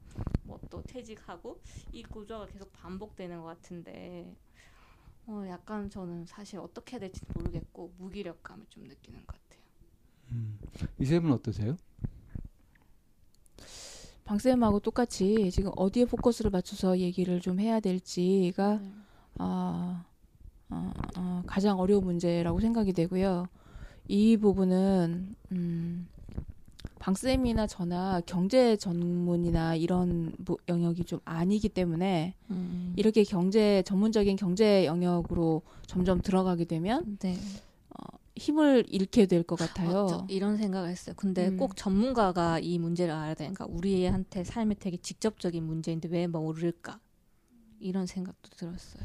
뭐 0.48 0.58
또 0.70 0.82
퇴직하고 0.82 1.60
이 1.92 2.02
구조가 2.02 2.46
계속 2.46 2.72
반복되는 2.72 3.40
것 3.40 3.46
같은데 3.46 4.34
어 5.26 5.44
약간 5.48 5.90
저는 5.90 6.26
사실 6.26 6.58
어떻게 6.58 6.92
해야 6.92 7.00
될지 7.00 7.20
모르겠고 7.34 7.92
무기력감을 7.98 8.66
좀 8.70 8.84
느끼는 8.84 9.20
것 9.26 9.28
같아요. 9.28 9.62
음. 10.32 10.58
이세분 10.98 11.32
어떠세요? 11.32 11.76
방쌤하고 14.24 14.80
똑같이 14.80 15.50
지금 15.50 15.70
어디에 15.76 16.04
포커스를 16.04 16.50
맞춰서 16.50 16.98
얘기를 16.98 17.40
좀 17.40 17.60
해야 17.60 17.80
될지가 17.80 18.78
네. 18.78 18.92
아, 19.38 20.04
아, 20.70 20.92
아, 21.14 21.42
가장 21.46 21.78
어려운 21.80 22.04
문제라고 22.04 22.60
생각이 22.60 22.92
되고요. 22.92 23.48
이 24.08 24.36
부분은 24.36 25.36
음, 25.52 26.08
방쌤이나 27.08 27.66
저나 27.66 28.20
경제 28.26 28.76
전문이나 28.76 29.74
이런 29.76 30.32
부- 30.44 30.58
영역이 30.68 31.04
좀 31.04 31.20
아니기 31.24 31.70
때문에 31.70 32.34
음. 32.50 32.92
이렇게 32.96 33.24
경제 33.24 33.82
전문적인 33.86 34.36
경제 34.36 34.84
영역으로 34.84 35.62
점점 35.86 36.20
들어가게 36.20 36.66
되면 36.66 37.16
네. 37.20 37.36
힘을 38.36 38.84
잃게 38.88 39.26
될 39.26 39.42
것 39.42 39.58
같아요. 39.58 39.90
어, 39.90 40.06
저 40.06 40.26
이런 40.28 40.56
생각을 40.58 40.90
했어요. 40.90 41.14
근데 41.16 41.48
음. 41.48 41.56
꼭 41.56 41.74
전문가가 41.76 42.58
이 42.60 42.78
문제를 42.78 43.12
알아야 43.12 43.34
되니까 43.34 43.64
우리한테 43.68 44.44
삶에 44.44 44.74
되게 44.78 44.96
직접적인 44.98 45.64
문제인데 45.64 46.08
왜 46.12 46.26
모를까? 46.26 47.00
이런 47.80 48.06
생각도 48.06 48.50
들었어요. 48.56 49.02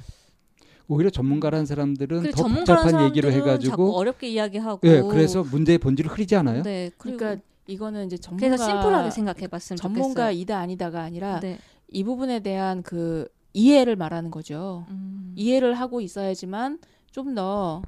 오히려 0.89 1.10
전문가라는 1.10 1.65
사람들은 1.65 2.31
더 2.31 2.48
복잡한 2.48 3.05
얘기를 3.05 3.31
해가지고 3.31 3.95
어렵게 3.95 4.27
이야기하고 4.27 4.86
예 4.88 5.01
그래서 5.01 5.41
문제의 5.43 5.77
본질을 5.77 6.12
흐리지 6.12 6.36
않아요? 6.36 6.62
네, 6.63 6.91
그러니까 6.98 7.38
이거는 7.67 8.08
이제 8.08 8.17
전문가 8.17 8.48
그래서 8.48 8.65
심플하게 8.65 9.12
생각해봤으면 9.12 9.77
전문가이다 9.77 10.58
아니다가 10.58 11.01
아니라 11.01 11.36
좋겠어요. 11.36 11.58
네. 11.58 11.62
이 11.89 12.03
부분에 12.03 12.39
대한 12.41 12.82
그 12.84 13.27
이해를 13.53 13.96
말하는 13.96 14.32
거죠. 14.32 14.86
음. 14.89 15.32
이해를 15.36 15.74
하고 15.75 16.01
있어야지만 16.01 16.79
좀 17.12 17.36
더어그 17.36 17.84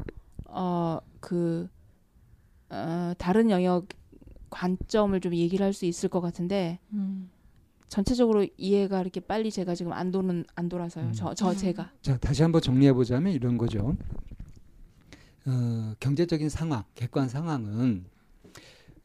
어, 2.70 3.14
다른 3.18 3.50
영역 3.50 3.88
관점을 4.50 5.20
좀 5.20 5.36
얘기를 5.36 5.66
할 5.66 5.74
수 5.74 5.86
있을 5.86 6.08
것 6.10 6.22
같은데 6.22 6.80
음. 6.94 7.30
전체적으로 7.90 8.46
이해가 8.58 9.02
이렇게 9.02 9.20
빨리 9.20 9.52
제가 9.52 9.76
지금 9.76 9.92
안 9.94 10.12
도는 10.12 10.46
안 10.56 10.70
돌아서요. 10.70 11.06
음. 11.08 11.14
저저 11.14 11.52
음. 11.52 11.58
제가. 11.58 11.92
자 12.02 12.18
다시 12.18 12.42
한번 12.44 12.62
정리해 12.62 12.94
보자면 12.94 13.34
이런 13.34 13.58
거죠. 13.58 13.96
어, 15.48 15.94
경제적인 16.00 16.50
상황, 16.50 16.84
객관 16.96 17.28
상황은 17.30 18.06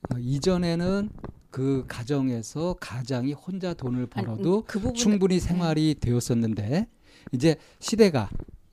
어, 0.09 0.19
이전에는 0.19 1.11
그 1.51 1.85
가정에서 1.89 2.77
가장이 2.81 3.33
혼자 3.33 3.75
돈을 3.75 4.01
아니, 4.01 4.09
벌어도 4.09 4.65
그 4.67 4.79
부분 4.79 4.95
충분히 4.95 5.41
생활이 5.41 5.97
되었었는데 6.01 6.87
이제 7.33 7.57
시대가 7.81 8.31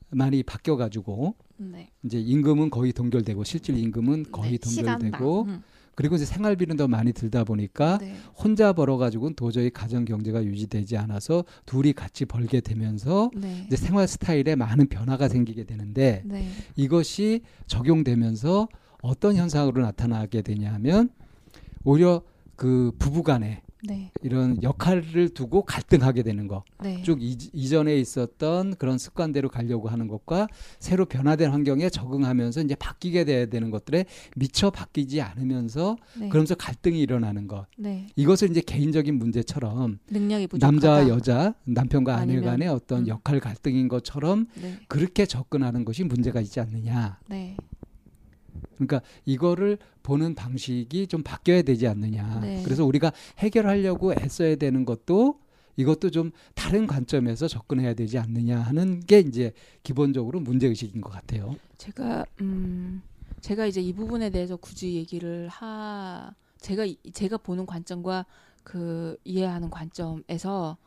많이 0.09 0.43
바뀌어 0.43 0.77
가지고 0.77 1.35
네. 1.57 1.91
이제 2.03 2.19
임금은 2.19 2.69
거의 2.69 2.93
동결되고 2.93 3.43
실질 3.43 3.77
임금은 3.77 4.31
거의 4.31 4.57
네. 4.57 4.57
동결되고 4.57 5.43
음. 5.43 5.63
그리고 5.95 6.15
이제 6.15 6.25
생활비는 6.25 6.77
더 6.77 6.87
많이 6.87 7.11
들다 7.11 7.43
보니까 7.43 7.97
네. 7.97 8.15
혼자 8.35 8.71
벌어 8.71 8.97
가지고는 8.97 9.35
도저히 9.35 9.71
가정 9.71 10.05
경제가 10.05 10.45
유지되지 10.45 10.95
않아서 10.95 11.43
둘이 11.65 11.91
같이 11.91 12.25
벌게 12.25 12.61
되면서 12.61 13.31
네. 13.35 13.63
이제 13.65 13.75
생활 13.75 14.07
스타일에 14.07 14.55
많은 14.55 14.89
변화가 14.89 15.27
생기게 15.27 15.63
되는데 15.63 16.21
네. 16.23 16.47
이것이 16.75 17.41
적용되면서 17.65 18.67
어떤 19.01 19.35
현상으로 19.35 19.81
나타나게 19.81 20.41
되냐면 20.41 21.09
오히려 21.83 22.21
그 22.55 22.91
부부간에 22.99 23.61
네. 23.83 24.11
이런 24.23 24.61
역할을 24.63 25.29
두고 25.29 25.63
갈등하게 25.63 26.23
되는 26.23 26.47
거. 26.47 26.63
네. 26.83 27.01
쭉 27.03 27.21
이, 27.21 27.37
이전에 27.53 27.95
있었던 27.97 28.75
그런 28.75 28.97
습관대로 28.97 29.49
가려고 29.49 29.87
하는 29.87 30.07
것과 30.07 30.47
새로 30.79 31.05
변화된 31.05 31.51
환경에 31.51 31.89
적응하면서 31.89 32.61
이제 32.63 32.75
바뀌게 32.75 33.25
돼야 33.25 33.45
되는 33.45 33.69
것들에 33.69 34.05
미처 34.35 34.71
바뀌지 34.71 35.21
않으면서 35.21 35.95
네. 36.19 36.29
그러면서 36.29 36.55
갈등이 36.55 36.99
일어나는 36.99 37.47
것. 37.47 37.67
네. 37.77 38.07
이것을 38.15 38.49
이제 38.49 38.61
개인적인 38.61 39.15
문제처럼. 39.15 39.99
남자와 40.59 41.07
여자, 41.07 41.53
남편과 41.65 42.15
아내 42.15 42.41
간의 42.41 42.67
어떤 42.67 43.03
음. 43.03 43.07
역할 43.07 43.39
갈등인 43.39 43.87
것처럼 43.87 44.47
네. 44.61 44.79
그렇게 44.87 45.25
접근하는 45.25 45.85
것이 45.85 46.03
문제가 46.03 46.41
있지 46.41 46.59
않느냐. 46.59 47.19
네. 48.79 48.85
그러니까 48.85 49.01
이거를 49.25 49.77
보는 50.03 50.35
방식이 50.35 51.07
좀 51.07 51.23
바뀌어야 51.23 51.61
되지 51.63 51.87
않느냐. 51.87 52.39
네. 52.41 52.61
그래서 52.63 52.85
우리가 52.85 53.11
해결하려고 53.39 54.13
애써야 54.13 54.55
되는 54.55 54.85
것도 54.85 55.39
이것도 55.75 56.09
좀 56.09 56.31
다른 56.55 56.87
관점에서 56.87 57.47
접근해야 57.47 57.93
되지 57.93 58.17
않느냐 58.17 58.59
하는 58.59 58.99
게 58.99 59.19
이제 59.19 59.53
기본적으로 59.83 60.39
문제 60.39 60.67
의식인 60.67 61.01
것 61.01 61.11
같아요. 61.11 61.55
제가 61.77 62.25
음 62.41 63.01
제가 63.41 63.65
이제 63.67 63.81
이 63.81 63.93
부분에 63.93 64.29
대해서 64.29 64.55
굳이 64.57 64.95
얘기를 64.95 65.47
하 65.49 66.33
제가 66.59 66.85
이- 66.85 66.97
제가 67.13 67.37
보는 67.37 67.65
관점과 67.67 68.25
그 68.63 69.17
이해하는 69.23 69.69
관점에서 69.69 70.77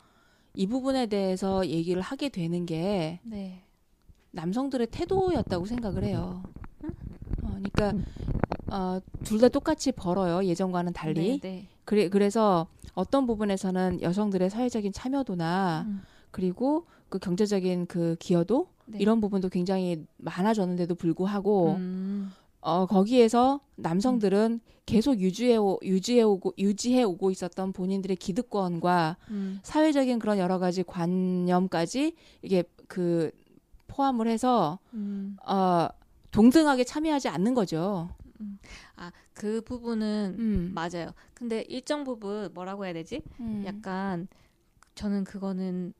이 0.53 0.67
부분에 0.67 1.07
대해서 1.07 1.65
얘기를 1.65 2.01
하게 2.01 2.27
되는 2.27 2.65
게 2.65 3.21
네. 3.23 3.63
남성들의 4.31 4.87
태도였다고 4.91 5.65
생각을 5.65 6.03
해요. 6.03 6.43
어, 7.61 7.69
그러니까 7.73 7.97
음. 7.97 8.05
어, 8.73 8.99
둘 9.23 9.39
다 9.39 9.49
똑같이 9.49 9.91
벌어요 9.91 10.45
예전과는 10.47 10.93
달리. 10.93 11.39
네. 11.39 11.39
네. 11.39 11.67
그래 11.85 12.09
그래서 12.09 12.67
어떤 12.93 13.25
부분에서는 13.27 14.01
여성들의 14.01 14.49
사회적인 14.49 14.93
참여도나 14.93 15.85
음. 15.87 16.01
그리고 16.31 16.85
그 17.09 17.19
경제적인 17.19 17.87
그 17.87 18.15
기여도 18.19 18.67
네. 18.85 18.99
이런 18.99 19.19
부분도 19.19 19.49
굉장히 19.49 20.05
많아졌는데도 20.17 20.95
불구하고 20.95 21.73
음. 21.77 22.31
어 22.61 22.85
거기에서 22.85 23.59
남성들은 23.77 24.59
계속 24.85 25.19
유지해 25.19 25.57
오, 25.57 25.79
유지해 25.83 26.21
오고 26.21 26.53
유지해 26.57 27.03
오고 27.03 27.31
있었던 27.31 27.73
본인들의 27.73 28.15
기득권과 28.17 29.17
음. 29.31 29.59
사회적인 29.63 30.19
그런 30.19 30.37
여러 30.37 30.59
가지 30.59 30.83
관념까지 30.83 32.15
이게 32.43 32.63
그 32.87 33.31
포함을 33.87 34.27
해서 34.27 34.79
음. 34.93 35.37
어 35.45 35.87
동등하게 36.31 36.83
참여하지 36.83 37.27
않는 37.29 37.53
거죠. 37.53 38.09
아, 38.95 39.11
그 39.33 39.61
부분은 39.61 40.35
음. 40.39 40.71
맞아요. 40.73 41.13
근데 41.33 41.61
일정 41.67 42.03
부분 42.03 42.49
뭐라고 42.53 42.85
해야 42.85 42.93
되지? 42.93 43.21
음. 43.39 43.63
약간 43.65 44.27
저는 44.95 45.23
그거는 45.23 45.93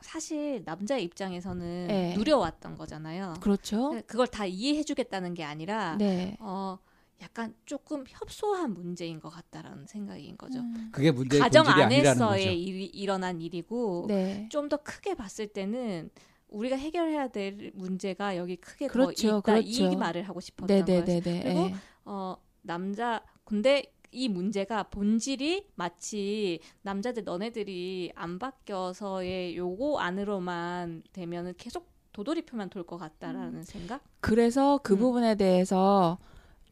사실 0.00 0.62
남자 0.64 0.98
입장에서는 0.98 1.86
네. 1.88 2.14
누려왔던 2.16 2.76
거잖아요. 2.76 3.34
그렇죠. 3.40 4.00
그걸 4.06 4.26
다 4.26 4.44
이해해주겠다는 4.44 5.32
게 5.34 5.44
아니라 5.44 5.96
네. 5.96 6.36
어 6.40 6.78
약간 7.22 7.54
조금 7.64 8.04
협소한 8.06 8.74
문제인 8.74 9.18
것 9.18 9.30
같다라는 9.30 9.86
생각인 9.86 10.36
거죠. 10.36 10.58
음. 10.60 10.90
그게 10.92 11.10
문제의 11.10 11.40
가정 11.40 11.64
본질이 11.64 11.82
아니라는 11.84 12.18
거죠. 12.18 12.24
안에서의 12.26 12.62
일이, 12.62 12.84
일어난 12.86 13.40
일이고 13.40 14.04
네. 14.08 14.48
좀더 14.50 14.76
크게 14.78 15.14
봤을 15.14 15.46
때는 15.46 16.10
우리가 16.54 16.76
해결해야 16.76 17.28
될 17.28 17.72
문제가 17.74 18.36
여기 18.36 18.56
크게 18.56 18.88
그렇죠, 18.88 19.42
더 19.42 19.58
있다 19.58 19.58
이 19.58 19.90
그렇죠. 19.90 19.98
말을 19.98 20.22
하고 20.28 20.40
싶었던 20.40 20.92
거예요. 20.92 21.04
네네네네. 21.04 21.42
그리고 21.42 21.70
예. 21.70 21.74
어 22.04 22.36
남자 22.62 23.22
근데 23.44 23.92
이 24.10 24.28
문제가 24.28 24.84
본질이 24.84 25.70
마치 25.74 26.60
남자들 26.82 27.24
너네들이 27.24 28.12
안 28.14 28.38
바뀌어서의 28.38 29.56
요거 29.56 29.98
안으로만 29.98 31.02
되면은 31.12 31.54
계속 31.58 31.92
도돌이표만 32.12 32.70
돌 32.70 32.84
것 32.84 32.96
같다라는 32.98 33.64
생각? 33.64 34.02
그래서 34.20 34.78
그 34.82 34.94
음. 34.94 34.98
부분에 34.98 35.34
대해서 35.34 36.18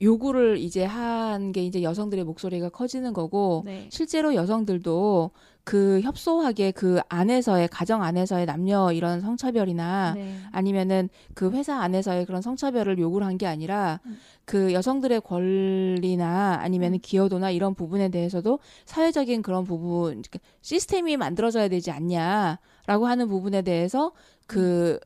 요구를 0.01 0.59
이제 0.59 0.85
한 0.85 1.53
게 1.53 1.65
이제 1.65 1.83
여성들의 1.83 2.25
목소리가 2.25 2.69
커지는 2.71 3.13
거고 3.13 3.63
네. 3.65 3.87
실제로 3.91 4.35
여성들도 4.35 5.31
그 5.65 6.01
협소하게 6.01 6.73
그 6.73 7.01
안에서의 7.09 7.69
가정 7.69 8.03
안에서의 8.03 8.47
남녀 8.47 8.91
이런 8.93 9.21
성차별이나 9.21 10.15
네. 10.15 10.37
아니면은 10.51 11.09
그 11.35 11.51
회사 11.53 11.77
안에서의 11.81 12.27
그런 12.27 12.43
성차별을 12.43 12.99
요구를 12.99 13.27
한 13.27 13.37
게 13.39 13.47
아니라 13.47 14.01
음. 14.07 14.19
그 14.45 14.73
여성들의 14.73 15.21
권리나 15.23 16.59
아니면은 16.61 16.99
음. 16.99 17.01
기여도나 17.01 17.51
이런 17.51 17.75
부분에 17.75 18.09
대해서도 18.09 18.59
사회적인 18.85 19.43
그런 19.43 19.65
부분 19.65 20.23
시스템이 20.63 21.17
만들어져야 21.17 21.69
되지 21.69 21.91
않냐라고 21.93 23.07
하는 23.07 23.29
부분에 23.29 23.63
대해서 23.63 24.13
그 24.47 24.99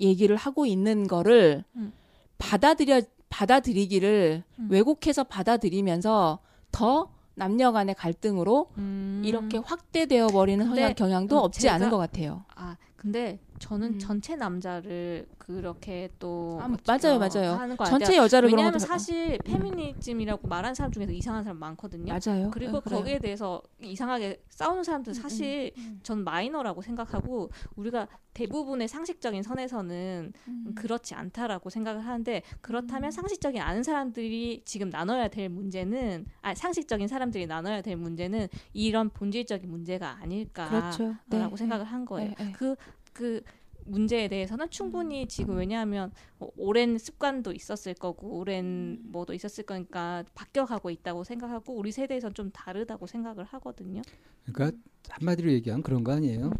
얘기를 0.00 0.36
하고 0.36 0.64
있는 0.66 1.06
거를 1.06 1.64
음. 1.76 1.92
받아들여 2.38 3.02
받아들이기를 3.30 4.42
음. 4.58 4.68
왜곡해서 4.70 5.24
받아들이면서 5.24 6.38
더 6.72 7.10
남녀 7.34 7.72
간의 7.72 7.94
갈등으로 7.94 8.70
음. 8.78 9.22
이렇게 9.24 9.58
확대되어 9.58 10.28
버리는 10.28 10.64
성향 10.66 10.94
경향도 10.94 11.36
음, 11.36 11.44
없지 11.44 11.68
않은 11.68 11.88
것 11.90 11.96
같아요. 11.98 12.44
아 12.54 12.76
근데 12.96 13.38
저는 13.58 13.94
음. 13.94 13.98
전체 13.98 14.36
남자를 14.36 15.26
그렇게 15.38 16.10
또 16.18 16.58
아, 16.60 16.68
맞아요, 16.68 17.16
어, 17.16 17.18
맞아요. 17.18 17.52
하는 17.54 17.76
거 17.76 17.84
전체. 17.84 18.16
여자를 18.16 18.48
왜냐하면 18.50 18.78
사실 18.78 19.38
페미니즘이라고 19.38 20.46
말하는 20.46 20.74
사람 20.74 20.92
중에서 20.92 21.12
이상한 21.12 21.42
사람 21.42 21.58
많거든요. 21.58 22.12
맞아요. 22.12 22.50
그리고 22.50 22.78
어, 22.78 22.80
그래요. 22.80 22.98
거기에 22.98 23.18
대해서 23.18 23.62
이상하게 23.80 24.42
싸우는 24.50 24.84
사람들 24.84 25.12
은 25.12 25.16
음, 25.16 25.22
사실 25.22 25.72
음. 25.78 26.00
전 26.02 26.22
마이너라고 26.22 26.82
생각하고 26.82 27.50
우리가 27.76 28.08
대부분의 28.34 28.86
상식적인 28.88 29.42
선에서는 29.42 30.32
음. 30.46 30.72
그렇지 30.76 31.14
않다라고 31.14 31.70
생각을 31.70 32.06
하는데 32.06 32.42
그렇다면 32.60 33.08
음. 33.08 33.10
상식적인 33.10 33.60
아는 33.60 33.82
사람들이 33.82 34.62
지금 34.64 34.90
나눠야 34.90 35.28
될 35.28 35.48
문제는 35.48 36.26
아 36.42 36.54
상식적인 36.54 37.08
사람들이 37.08 37.46
나눠야 37.46 37.82
될 37.82 37.96
문제는 37.96 38.48
이런 38.72 39.10
본질적인 39.10 39.68
문제가 39.68 40.18
아닐까라고 40.20 40.96
그렇죠. 40.96 41.16
네, 41.26 41.56
생각을 41.56 41.84
한 41.84 42.04
거예요. 42.04 42.30
네, 42.38 42.44
네. 42.44 42.52
그 42.52 42.76
그 43.18 43.42
문제에 43.84 44.28
대해서는 44.28 44.70
충분히 44.70 45.26
지금 45.26 45.56
왜냐하면 45.56 46.12
어, 46.38 46.46
오랜 46.56 46.96
습관도 46.98 47.52
있었을 47.52 47.94
거고 47.94 48.38
오랜 48.38 49.00
뭐도 49.02 49.34
있었을 49.34 49.64
거니까 49.64 50.22
바뀌어가고 50.36 50.90
있다고 50.90 51.24
생각하고 51.24 51.74
우리 51.74 51.90
세대에선 51.90 52.34
좀 52.34 52.52
다르다고 52.52 53.08
생각을 53.08 53.44
하거든요. 53.44 54.02
그러니까 54.44 54.78
한마디로 55.08 55.50
얘기하면 55.50 55.82
그런 55.82 56.04
거 56.04 56.12
아니에요. 56.12 56.52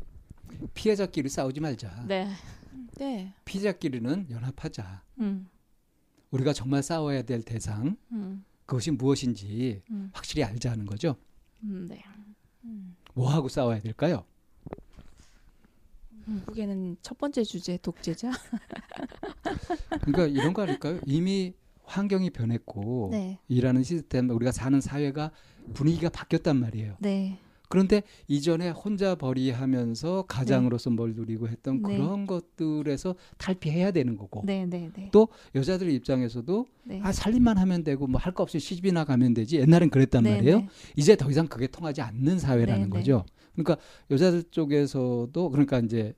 피해자끼리 0.75 1.29
싸우지 1.29 1.61
말자. 1.61 2.07
네. 2.09 2.29
네. 2.97 3.33
피해자끼리는 3.44 4.31
연합하자. 4.31 5.05
음. 5.21 5.49
우리가 6.33 6.53
정말 6.53 6.83
싸워야 6.83 7.23
될 7.23 7.42
대상 7.42 7.97
음. 8.11 8.44
그것이 8.66 8.90
무엇인지 8.90 9.83
음. 9.90 10.11
확실히 10.12 10.42
알자는 10.42 10.87
거죠. 10.87 11.14
음. 11.62 11.87
네. 11.88 12.03
뭐 13.14 13.31
하고 13.31 13.49
싸워야 13.49 13.79
될까요? 13.79 14.25
결국에는 16.28 16.96
첫 17.02 17.16
번째 17.18 17.42
주제 17.44 17.78
독재자. 17.78 18.30
그러니까 20.02 20.26
이런 20.26 20.52
거 20.52 20.62
아닐까요? 20.62 20.98
이미 21.06 21.52
환경이 21.84 22.30
변했고 22.30 23.08
네. 23.12 23.38
일하는 23.48 23.82
시스템 23.82 24.28
우리가 24.30 24.52
사는 24.52 24.78
사회가 24.80 25.30
분위기가 25.74 26.08
바뀌었단 26.10 26.56
말이에요. 26.56 26.96
네. 27.00 27.38
그런데 27.70 28.02
이전에 28.28 28.70
혼자 28.70 29.14
벌이하면서 29.14 30.24
가장으로서 30.26 30.88
뭘 30.88 31.14
누리고 31.14 31.48
했던 31.48 31.82
네. 31.82 31.98
그런 31.98 32.26
것들에서 32.26 33.14
탈피해야 33.36 33.90
되는 33.90 34.16
거고 34.16 34.42
네, 34.46 34.64
네, 34.64 34.90
네. 34.94 35.10
또 35.12 35.28
여자들 35.54 35.90
입장에서도 35.90 36.66
네. 36.84 37.00
아 37.02 37.12
살림만 37.12 37.58
하면 37.58 37.84
되고 37.84 38.06
뭐 38.06 38.18
할 38.18 38.32
거 38.32 38.42
없이 38.42 38.58
시집이나 38.58 39.04
가면 39.04 39.34
되지 39.34 39.58
옛날엔 39.58 39.90
그랬단 39.90 40.22
네, 40.24 40.36
말이에요. 40.36 40.58
네. 40.60 40.68
이제 40.96 41.14
더 41.14 41.30
이상 41.30 41.46
그게 41.46 41.66
통하지 41.66 42.00
않는 42.00 42.38
사회라는 42.38 42.82
네, 42.84 42.86
네. 42.86 42.90
거죠. 42.90 43.26
그러니까 43.62 43.77
여자들 44.11 44.44
쪽에서도 44.51 45.51
그러니까 45.51 45.79
이제 45.81 46.14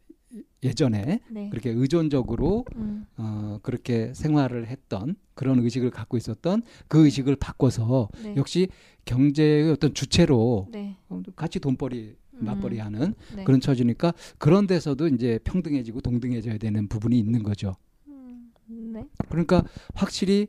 예전에 0.63 1.21
네. 1.29 1.49
그렇게 1.51 1.71
의존적으로 1.71 2.65
음, 2.77 3.05
어 3.17 3.59
그렇게 3.63 4.13
생활을 4.15 4.67
했던 4.69 5.17
그런 5.35 5.59
의식을 5.59 5.91
갖고 5.91 6.17
있었던 6.17 6.63
그 6.87 7.05
의식을 7.05 7.37
바꿔서 7.37 8.09
네. 8.23 8.35
역시 8.37 8.69
경제의 9.07 9.71
어떤 9.71 9.95
주체로 9.95 10.69
네. 10.71 10.97
어, 11.09 11.23
같이 11.35 11.59
돈벌이 11.59 12.15
맞벌이 12.33 12.77
음, 12.79 12.85
하는 12.85 13.15
네. 13.35 13.45
그런 13.45 13.61
처지니까 13.61 14.13
그런 14.39 14.67
데서도 14.67 15.09
이제 15.09 15.39
평등해지고 15.45 16.01
동등해져야 16.01 16.59
되는 16.59 16.89
부분이 16.89 17.19
있는 17.19 17.43
거죠. 17.43 17.75
음, 18.07 18.53
네. 18.69 19.07
그러니까 19.29 19.65
확실히 19.95 20.47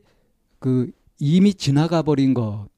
그 0.58 0.90
이미 1.18 1.54
지나가 1.54 2.02
버린 2.02 2.34
것, 2.34 2.68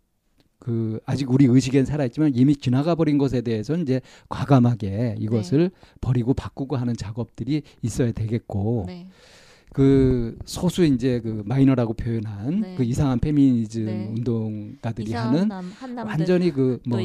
그 0.65 0.99
아직 1.05 1.31
우리 1.31 1.45
의식엔 1.45 1.85
살아있지만 1.85 2.33
이미 2.35 2.57
지나가 2.57 2.95
버린 2.95 3.19
것에 3.19 3.43
대해서 3.43 3.77
이제 3.77 4.01
과감하게 4.31 5.17
이것을 5.19 5.71
버리고 6.01 6.33
바꾸고 6.33 6.77
하는 6.77 6.97
작업들이 6.97 7.63
있어야 7.83 8.13
되겠고 8.13 8.85
네. 8.87 9.09
그 9.75 10.39
소수 10.47 10.85
이제 10.85 11.21
그 11.21 11.43
마이너라고 11.45 11.93
표현한 11.93 12.61
네. 12.61 12.75
그 12.77 12.85
이상한 12.85 13.19
페미니즘 13.19 13.85
네. 13.85 14.07
운동가들이 14.17 15.13
하는 15.13 15.49
남, 15.49 15.71
한 15.77 15.99
완전히 15.99 16.51
그또뭐 16.51 16.99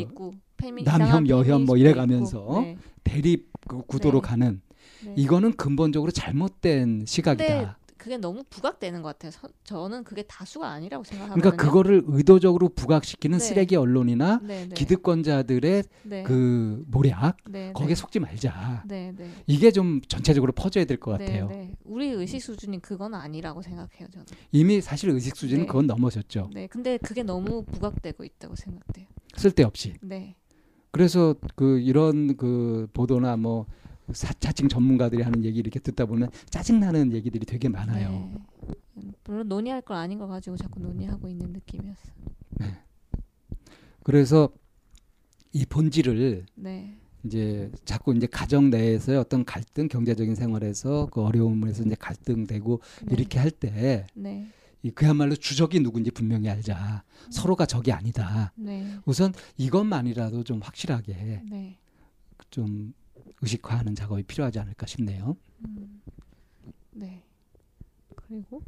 남혐, 0.85 1.27
여혐 1.27 1.65
뭐 1.65 1.75
이래가면서. 1.75 2.61
네. 2.61 2.77
대립 3.03 3.49
그 3.67 3.81
구도로 3.87 4.21
네. 4.21 4.27
가는 4.27 4.61
네. 5.03 5.13
이거는 5.17 5.53
근본적으로 5.53 6.11
잘못된 6.11 7.05
시각이다. 7.07 7.78
그게 7.99 8.17
너무 8.17 8.43
부각되는 8.49 9.01
것 9.01 9.09
같아요. 9.09 9.31
서- 9.31 9.49
저는 9.65 10.05
그게 10.05 10.23
다수가 10.23 10.67
아니라고 10.67 11.03
생각하거든요. 11.03 11.41
그러니까 11.41 11.63
그거를 11.63 12.01
의도적으로 12.07 12.69
부각시키는 12.69 13.37
네. 13.37 13.43
쓰레기 13.43 13.75
언론이나 13.75 14.39
네, 14.41 14.65
네. 14.67 14.73
기득권자들의 14.73 15.83
네. 16.03 16.23
그 16.23 16.83
모략 16.87 17.35
네, 17.49 17.73
거기에 17.73 17.89
네. 17.89 17.95
속지 17.95 18.19
말자. 18.21 18.85
이게 19.47 19.71
좀 19.71 20.01
전체적으로 20.07 20.53
퍼져야 20.53 20.85
될 20.85 20.97
것 20.97 21.11
같아요. 21.11 21.49
우리 21.83 22.07
의식 22.07 22.41
수준이 22.41 22.81
그건 22.81 23.13
아니라고 23.13 23.61
생각해요, 23.61 24.07
저는. 24.11 24.25
이미 24.51 24.79
사실 24.81 25.09
의식 25.09 25.35
수준은 25.35 25.63
네. 25.63 25.67
그건 25.67 25.85
넘어섰죠. 25.87 26.49
네, 26.53 26.67
근데 26.67 26.97
그게 26.97 27.21
너무 27.23 27.63
부각되고 27.65 28.23
있다고 28.23 28.55
생각돼요. 28.55 29.07
쓸데없이. 29.35 29.93
네, 30.01 30.35
그래서 30.91 31.35
그 31.55 31.79
이런 31.79 32.37
그 32.37 32.87
보도나 32.93 33.35
뭐 33.35 33.65
사, 34.13 34.33
자칭 34.33 34.67
전문가들이 34.67 35.21
하는 35.21 35.43
얘기 35.43 35.59
이렇게 35.59 35.79
듣다 35.79 36.05
보면 36.05 36.29
짜증나는 36.49 37.13
얘기들이 37.13 37.45
되게 37.45 37.69
많아요. 37.69 38.09
네. 38.09 38.35
음, 38.97 39.13
물론 39.25 39.47
논의할 39.47 39.81
걸 39.81 39.97
아닌 39.97 40.17
거 40.19 40.27
가지고 40.27 40.57
자꾸 40.57 40.79
논의하고 40.79 41.29
있는 41.29 41.53
느낌이었어요. 41.53 42.13
그래서 44.03 44.49
이 45.51 45.65
본질을 45.65 46.45
네, 46.55 46.97
이제 47.25 47.71
자꾸 47.85 48.15
이제 48.15 48.27
가정 48.27 48.69
내에서의 48.69 49.17
어떤 49.17 49.43
갈등, 49.45 49.87
경제적인 49.87 50.35
생활에서 50.35 51.07
그 51.11 51.21
어려움에서 51.21 51.83
이제 51.83 51.95
갈등되고 51.99 52.81
네. 53.05 53.15
이렇게 53.15 53.39
할 53.39 53.51
때 53.51 54.05
네, 54.15 54.47
이 54.83 54.91
그야말로 54.91 55.35
주적이 55.35 55.81
누군지 55.81 56.11
분명히 56.11 56.49
알자. 56.49 57.03
음. 57.25 57.31
서로가 57.31 57.65
적이 57.65 57.91
아니다. 57.91 58.53
네, 58.55 58.95
우선 59.05 59.33
이것만이라도 59.57 60.43
좀 60.43 60.59
확실하게 60.61 61.41
네. 61.49 61.77
좀 62.49 62.93
의식화하는 63.41 63.95
작업이 63.95 64.23
필요하지 64.23 64.59
않을까 64.59 64.85
싶네요. 64.85 65.35
음, 65.67 66.01
네. 66.91 67.23
그리고 68.15 68.61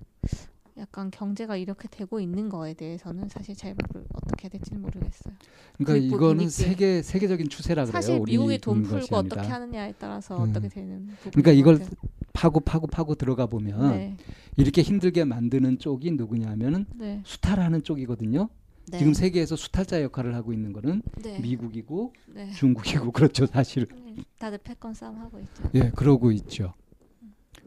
약간 0.78 1.12
경제가 1.12 1.58
이렇게 1.58 1.88
되고 1.90 2.20
있는 2.20 2.50
거에 2.50 2.74
대해서는 2.74 3.28
사실 3.28 3.56
잘 3.56 3.76
모르, 3.94 4.06
어떻게 4.14 4.48
될지는 4.50 4.82
모르겠어요. 4.82 5.34
그러니까 5.78 5.94
그리고 5.94 6.16
이거는. 6.16 6.50
세계 6.50 7.02
세계적인 7.02 7.50
추세라 7.50 7.84
그래요. 7.84 7.92
사실 7.92 8.20
미국이 8.22 8.58
돈 8.60 8.82
풀고 8.84 9.16
어떻게. 9.16 9.42
하느냐에 9.48 9.94
따라서 10.00 10.44
음. 10.44 10.50
어떻게 10.50 10.70
되는 10.70 11.10
그러니까 11.20 11.52
것 11.52 11.52
이걸 11.52 11.80
같아요. 11.80 11.92
파고 12.34 12.60
파고 12.62 12.88
파고 12.88 13.16
들어가 13.16 13.46
보면 13.46 13.92
네, 13.92 14.18
이렇게 14.56 14.82
힘들게 14.82 15.26
만드는 15.26 15.80
쪽이 15.80 16.12
누구냐면은 16.12 16.86
네, 16.96 17.22
수탈하는 17.26 17.84
쪽이거든요. 17.84 18.50
네. 18.92 18.98
지금 18.98 19.14
세계에서 19.14 19.56
수탈자 19.56 20.02
역할을 20.04 20.36
하고 20.36 20.52
있는 20.52 20.74
거는 20.74 21.02
네, 21.24 21.40
미국이고 21.40 22.14
네. 22.28 22.52
중국이고 22.52 23.12
그렇죠 23.14 23.46
사실은. 23.46 23.88
네, 24.06 24.24
다들 24.38 24.58
패권 24.58 24.94
싸움 24.94 25.18
하고 25.18 25.40
있죠. 25.40 25.64
예, 25.76 25.90
그러고 25.92 26.32
있죠. 26.34 26.74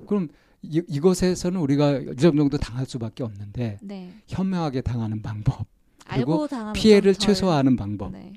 그럼 0.06 0.28
이, 0.60 0.82
이것에서는 0.86 1.58
우리가 1.58 1.98
이 1.98 2.16
정도 2.16 2.58
당할 2.58 2.84
수밖에 2.84 3.22
없는데 3.22 3.78
네, 3.80 4.12
현명하게 4.28 4.82
당하는 4.82 5.22
방법, 5.22 5.66
그리고 6.06 6.46
피해를 6.74 7.14
최소화하는 7.14 7.76
방법. 7.76 8.12
네, 8.12 8.34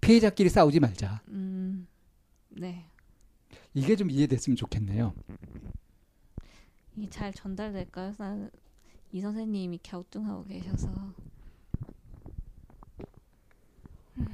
피해자끼리 0.00 0.48
싸우지 0.48 0.78
말자. 0.78 1.22
음, 1.28 1.88
네, 2.50 2.84
이게 3.72 3.96
좀 3.96 4.10
이해됐으면 4.10 4.56
좋겠네요. 4.56 5.12
이게 6.96 7.10
잘 7.10 7.32
전달될까요? 7.32 8.12
이 9.10 9.20
선생님이 9.20 9.80
갸우뚱하고 9.82 10.44
계셔서 10.44 11.14
음, 14.18 14.26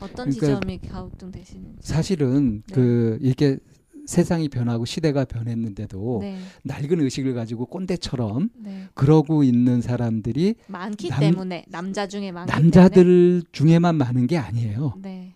어떤 0.00 0.30
그러니까 0.30 0.32
지점이 0.46 0.78
갸우뚱 0.80 1.30
되시는지. 1.30 1.78
사실은 1.80 2.62
네. 2.66 2.74
그 2.74 3.18
이렇게 3.20 3.58
세상이 4.06 4.48
변하고 4.48 4.86
시대가 4.86 5.24
변했는데도 5.24 6.18
네, 6.22 6.38
낡은 6.64 7.00
의식을 7.00 7.34
가지고 7.34 7.66
꼰대처럼 7.66 8.48
네. 8.56 8.86
그러고 8.94 9.44
있는 9.44 9.80
사람들이 9.82 10.54
많기 10.68 11.10
남- 11.10 11.20
때문에 11.20 11.64
남자 11.68 12.06
중에 12.08 12.32
많기 12.32 12.50
때문에. 12.50 12.64
남자들 12.70 13.42
중에만 13.52 13.96
많은 13.96 14.26
게 14.26 14.36
아니에요. 14.38 14.94
네, 15.02 15.34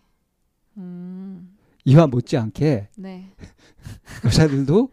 음, 0.79 1.55
이와 1.85 2.07
못지않게 2.07 2.89
네, 2.97 3.31
여자들도 4.25 4.89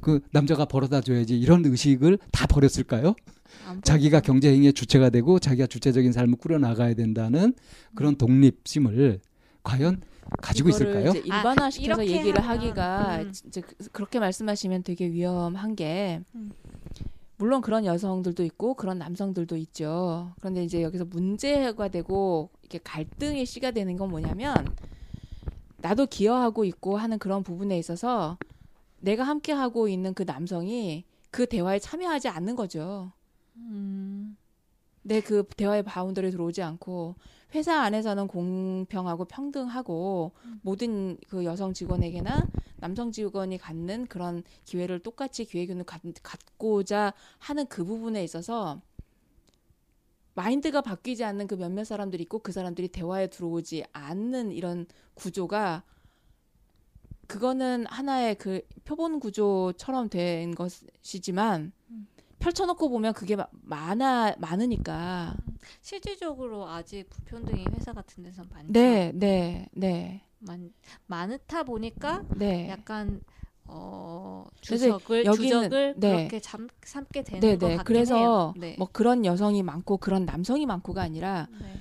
그 0.00 0.20
남자가 0.32 0.64
벌어다 0.64 1.00
줘야지 1.00 1.38
이런 1.38 1.64
의식을 1.64 2.18
다 2.32 2.46
버렸을까요? 2.46 3.14
안 3.68 3.82
자기가. 3.82 4.20
경제 4.20 4.52
행위의 4.52 4.72
주체가 4.72 5.10
되고 5.10 5.38
자기가 5.38 5.66
주체적인 5.66 6.12
삶을 6.12 6.38
꾸려 6.38 6.58
나가야 6.58 6.94
된다는 6.94 7.54
그런 7.94 8.16
독립심을 8.16 9.20
과연 9.62 10.00
가지고 10.40 10.70
있을까요? 10.70 11.10
이제 11.10 11.18
일반화시켜서 11.20 12.00
아, 12.02 12.04
얘기를 12.04 12.40
하면, 12.40 12.50
하기가 12.58 13.22
음. 13.22 13.32
이제 13.46 13.60
그- 13.60 13.74
그렇게 13.92 14.18
말씀하시면 14.18 14.82
되게 14.82 15.10
위험한 15.10 15.76
게 15.76 16.20
음. 16.34 16.50
물론 17.36 17.60
그런 17.60 17.84
여성들도 17.84 18.42
있고 18.44 18.74
그런 18.74 18.98
남성들도 18.98 19.56
있죠. 19.56 20.32
그런데 20.40 20.64
이제 20.64 20.82
여기서 20.82 21.04
문제가 21.04 21.88
되고 21.88 22.50
이렇게 22.62 22.78
갈등의 22.82 23.44
씨가 23.46 23.72
되는 23.72 23.96
건 23.96 24.10
뭐냐면 24.10 24.54
나도 25.78 26.06
기여하고 26.06 26.64
있고 26.64 26.96
하는 26.96 27.18
그런 27.18 27.42
부분에 27.42 27.76
있어서 27.78 28.38
내가 29.02 29.24
함께 29.24 29.52
하고 29.52 29.88
있는 29.88 30.14
그 30.14 30.22
남성이 30.22 31.04
그 31.30 31.46
대화에 31.46 31.78
참여하지 31.80 32.28
않는 32.28 32.54
거죠. 32.54 33.12
음, 33.56 34.36
내그 35.02 35.44
대화의 35.56 35.82
바운더리에 35.82 36.30
들어오지 36.30 36.62
않고 36.62 37.16
회사 37.54 37.80
안에서는 37.80 38.28
공평하고 38.28 39.24
평등하고 39.24 40.32
모든 40.62 41.18
그 41.28 41.44
여성 41.44 41.72
직원에게나 41.74 42.46
남성 42.76 43.10
직원이 43.10 43.58
갖는 43.58 44.06
그런 44.06 44.44
기회를 44.64 45.00
똑같이 45.00 45.44
기회균을 45.44 45.84
갖, 45.84 46.00
갖고자 46.22 47.12
하는 47.38 47.66
그 47.66 47.84
부분에 47.84 48.22
있어서 48.22 48.80
마인드가 50.34 50.80
바뀌지 50.80 51.24
않는 51.24 51.48
그 51.48 51.56
몇몇 51.56 51.84
사람들이 51.84 52.22
있고 52.22 52.38
그 52.38 52.52
사람들이 52.52 52.88
대화에 52.88 53.26
들어오지 53.26 53.84
않는 53.92 54.52
이런 54.52 54.86
구조가 55.14 55.82
그거는 57.32 57.86
하나의 57.86 58.34
그 58.34 58.60
표본 58.84 59.18
구조처럼 59.18 60.10
된 60.10 60.54
것이지만 60.54 61.72
펼쳐놓고 62.40 62.90
보면 62.90 63.14
그게 63.14 63.36
마- 63.36 63.46
많아 63.62 64.34
많으니까 64.38 65.34
실질적으로 65.80 66.68
아직 66.68 67.08
불평등이 67.08 67.64
회사 67.74 67.94
같은 67.94 68.22
데서 68.22 68.42
많죠. 68.52 68.70
네, 68.72 69.12
네, 69.14 69.66
네, 69.72 70.20
많, 70.40 70.70
많다 71.06 71.62
보니까 71.62 72.22
네. 72.36 72.68
약간 72.68 73.22
어 73.64 74.44
주석을 74.60 75.24
여기는- 75.24 75.36
주적을 75.36 75.94
네. 75.96 76.16
그렇게 76.16 76.40
잠, 76.40 76.68
삼게 76.84 77.22
되는 77.22 77.40
네, 77.40 77.56
것 77.56 77.68
네. 77.68 77.76
같긴 77.76 77.94
그래서 77.94 78.16
해요. 78.16 78.54
네. 78.58 78.76
뭐 78.78 78.88
그런 78.92 79.24
여성이 79.24 79.62
많고 79.62 79.96
그런 79.96 80.26
남성이 80.26 80.66
많고가 80.66 81.00
아니라 81.00 81.46
네. 81.62 81.76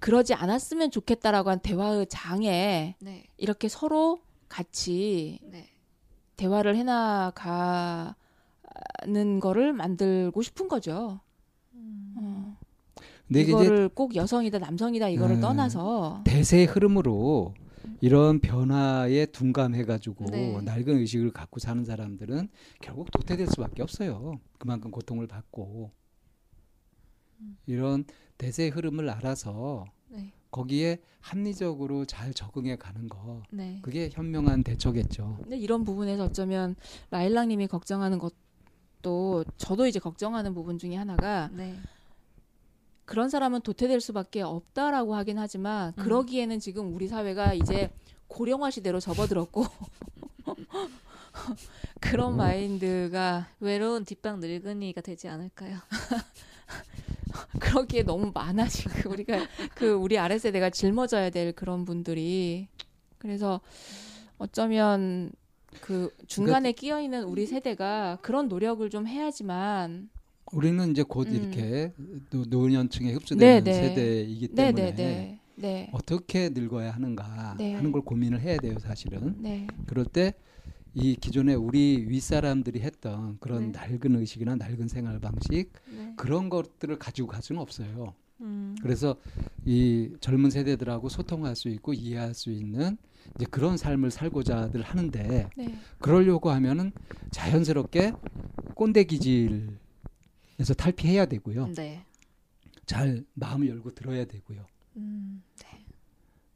그러지 0.00 0.34
않았으면 0.34 0.90
좋겠다라고 0.90 1.50
한 1.50 1.60
대화의 1.60 2.06
장에 2.08 2.96
네. 2.98 3.24
이렇게 3.36 3.68
서로 3.68 4.23
같이 4.48 5.38
네. 5.42 5.68
대화를 6.36 6.76
해나가는 6.76 8.14
거를 9.40 9.72
만들고 9.72 10.42
싶은 10.42 10.68
거죠. 10.68 11.20
음. 11.74 12.14
어. 12.16 12.56
이거를 13.30 13.88
꼭 13.88 14.14
여성이다 14.14 14.58
남성이다 14.58 15.08
이거를 15.08 15.36
네. 15.36 15.40
떠나서 15.40 16.22
대세의 16.24 16.66
흐름으로 16.66 17.54
이런 18.00 18.40
변화에 18.40 19.26
둔감해가지고 19.26 20.24
네. 20.26 20.60
낡은 20.60 20.98
의식을 20.98 21.32
갖고 21.32 21.58
사는 21.58 21.84
사람들은 21.84 22.48
결국 22.80 23.10
도태될 23.10 23.46
수밖에 23.46 23.82
없어요. 23.82 24.40
그만큼 24.58 24.90
고통을 24.90 25.26
받고 25.26 25.90
이런 27.66 28.04
대세의 28.38 28.70
흐름을 28.70 29.08
알아서 29.08 29.86
네. 30.08 30.32
거기에 30.54 31.00
합리적으로 31.20 32.04
잘 32.04 32.32
적응해 32.32 32.76
가는 32.76 33.08
거 33.08 33.42
네. 33.50 33.80
그게 33.82 34.08
현명한 34.12 34.62
대처겠죠. 34.62 35.38
근데 35.42 35.56
이런 35.56 35.82
부분에서 35.82 36.26
어쩌면 36.26 36.76
라일락님이 37.10 37.66
걱정하는 37.66 38.20
것도 38.20 39.44
저도 39.56 39.88
이제 39.88 39.98
걱정하는 39.98 40.54
부분 40.54 40.78
중에 40.78 40.94
하나가 40.94 41.50
네. 41.52 41.74
그런 43.04 43.28
사람은 43.28 43.62
도태될 43.62 44.00
수밖에 44.00 44.42
없다라고 44.42 45.16
하긴 45.16 45.38
하지만 45.38 45.92
음. 45.98 46.04
그러기에는 46.04 46.60
지금 46.60 46.94
우리 46.94 47.08
사회가 47.08 47.54
이제 47.54 47.90
고령화 48.28 48.70
시대로 48.70 49.00
접어들었고 49.00 49.64
그런 52.00 52.36
마인드가 52.36 53.48
외로운 53.58 54.04
뒷방 54.04 54.38
늙은이가 54.38 55.00
되지 55.00 55.26
않을까요? 55.26 55.78
그러기에 57.60 58.02
너무 58.02 58.30
많아 58.34 58.66
지금 58.68 59.12
우리가 59.12 59.46
그 59.74 59.92
우리 59.92 60.18
아래 60.18 60.38
세대가 60.38 60.70
짊어져야 60.70 61.30
될 61.30 61.52
그런 61.52 61.84
분들이 61.84 62.68
그래서 63.18 63.60
어쩌면 64.38 65.32
그 65.80 66.10
중간에 66.26 66.72
끼어 66.72 67.00
있는 67.00 67.24
우리 67.24 67.46
세대가 67.46 68.18
그런 68.22 68.48
노력을 68.48 68.88
좀 68.90 69.06
해야지만 69.06 70.10
우리는 70.52 70.90
이제 70.90 71.02
곧 71.02 71.28
음. 71.28 71.34
이렇게 71.34 71.92
노, 72.30 72.44
노년층에 72.44 73.08
네, 73.08 73.14
흡수되는 73.14 73.64
네. 73.64 73.72
세대이기 73.72 74.48
네 74.48 74.54
때문에 74.54 74.94
네네 74.94 75.40
네 75.56 75.90
어떻게 75.92 76.50
늙어야 76.50 76.92
하는가 76.92 77.56
네. 77.58 77.74
하는 77.74 77.92
걸 77.92 78.02
고민을 78.02 78.40
해야 78.40 78.56
돼요, 78.58 78.78
사실은. 78.78 79.36
네. 79.38 79.66
그럴 79.86 80.04
때 80.04 80.34
이 80.94 81.16
기존에 81.16 81.54
우리 81.54 82.04
윗사람들이 82.08 82.80
했던 82.80 83.36
그런 83.40 83.72
네. 83.72 83.78
낡은 83.78 84.16
의식이나 84.16 84.54
낡은 84.56 84.88
생활 84.88 85.18
방식 85.20 85.72
네. 85.90 86.12
그런 86.16 86.48
것들을 86.48 86.98
가지고 86.98 87.28
갈 87.28 87.42
수는 87.42 87.60
없어요. 87.60 88.14
음. 88.40 88.76
그래서 88.80 89.16
이 89.64 90.10
젊은 90.20 90.50
세대들하고 90.50 91.08
소통할 91.08 91.56
수 91.56 91.68
있고 91.68 91.94
이해할 91.94 92.34
수 92.34 92.50
있는 92.50 92.96
이제 93.36 93.46
그런 93.50 93.76
삶을 93.76 94.10
살고자들 94.10 94.82
하는데 94.82 95.48
네. 95.56 95.78
그러려고 95.98 96.50
하면은 96.50 96.92
자연스럽게 97.32 98.12
꼰대 98.74 99.04
기질에서 99.04 100.74
탈피해야 100.76 101.26
되고요. 101.26 101.72
네. 101.74 102.04
잘 102.86 103.24
마음을 103.34 103.68
열고 103.68 103.94
들어야 103.94 104.26
되고요. 104.26 104.64
음. 104.96 105.42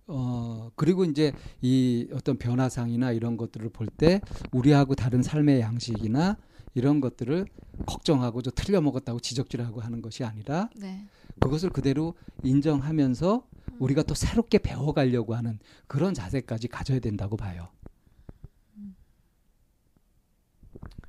어 0.08 0.70
그리고 0.74 1.04
이제 1.04 1.32
이 1.60 2.08
어떤 2.12 2.38
변화상이나 2.38 3.12
이런 3.12 3.36
것들을 3.36 3.68
볼 3.70 3.88
때 3.98 4.20
우리하고 4.52 4.94
다른 4.94 5.22
삶의 5.22 5.60
양식이나 5.60 6.36
이런 6.74 7.00
것들을 7.00 7.46
걱정하고 7.86 8.42
저 8.42 8.50
틀려 8.50 8.80
먹었다고 8.80 9.20
지적질하고 9.20 9.80
하는 9.80 10.00
것이 10.02 10.24
아니라 10.24 10.68
네. 10.76 11.04
그것을 11.40 11.70
그대로 11.70 12.14
인정하면서 12.44 13.46
우리가 13.78 14.02
또 14.04 14.14
새롭게 14.14 14.58
배워가려고 14.58 15.34
하는 15.34 15.58
그런 15.86 16.14
자세까지 16.14 16.68
가져야 16.68 17.00
된다고 17.00 17.36
봐요. 17.36 17.68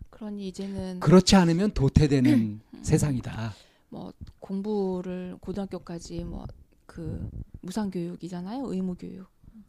그러니 0.09 0.49
이제는 0.49 0.99
그렇지 0.99 1.35
않으면 1.35 1.71
도태되는 1.71 2.61
세상이다. 2.81 3.53
뭐 3.89 4.13
공부를 4.39 5.37
고등학교까지 5.39 6.23
뭐 6.25 6.45
그 6.89 7.29
무상 7.61 7.91
교육이잖아요 7.91 8.65
의무 8.73 8.95
교육 8.95 9.27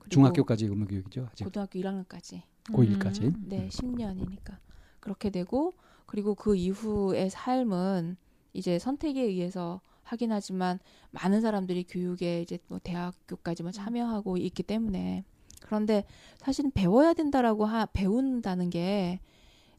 중학교까지 0.08 0.64
의무 0.64 0.86
교육이죠. 0.86 1.28
아직 1.30 1.44
고등학교 1.44 1.78
1학년까지 1.78 2.42
고1까지. 2.64 3.22
음. 3.24 3.44
네 3.46 3.68
10년이니까 3.68 4.56
그렇게 5.00 5.28
되고 5.28 5.74
그리고 6.06 6.34
그 6.34 6.56
이후의 6.56 7.28
삶은 7.28 8.16
이제 8.54 8.78
선택에 8.78 9.22
의해서 9.22 9.80
하긴 10.02 10.32
하지만 10.32 10.78
많은 11.10 11.42
사람들이 11.42 11.84
교육에 11.84 12.40
이제 12.40 12.58
뭐 12.68 12.80
대학교까지 12.82 13.62
뭐 13.64 13.70
참여하고 13.70 14.38
있기 14.38 14.62
때문에 14.62 15.24
그런데 15.60 16.04
사실은 16.38 16.70
배워야 16.70 17.12
된다라고 17.12 17.66
하, 17.66 17.84
배운다는 17.86 18.70
게 18.70 19.20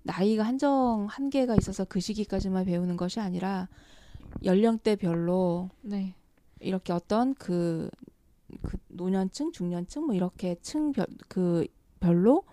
나이가 0.04 0.44
한정 0.44 1.08
한계가 1.10 1.56
있어서 1.56 1.86
그 1.86 2.00
시기까지만 2.00 2.66
배우는 2.66 2.98
것이 2.98 3.20
아니라 3.20 3.68
연령대별로 4.44 5.70
네. 5.82 6.16
이렇게 6.62 6.94
어떤 6.94 7.34
그, 7.34 7.90
그 8.62 8.78
노년층, 8.88 9.52
중년층 9.52 10.06
뭐 10.06 10.16
이렇게 10.16 10.56
층 10.62 10.92
별, 10.92 11.08
그 11.28 11.66
별로 12.00 12.44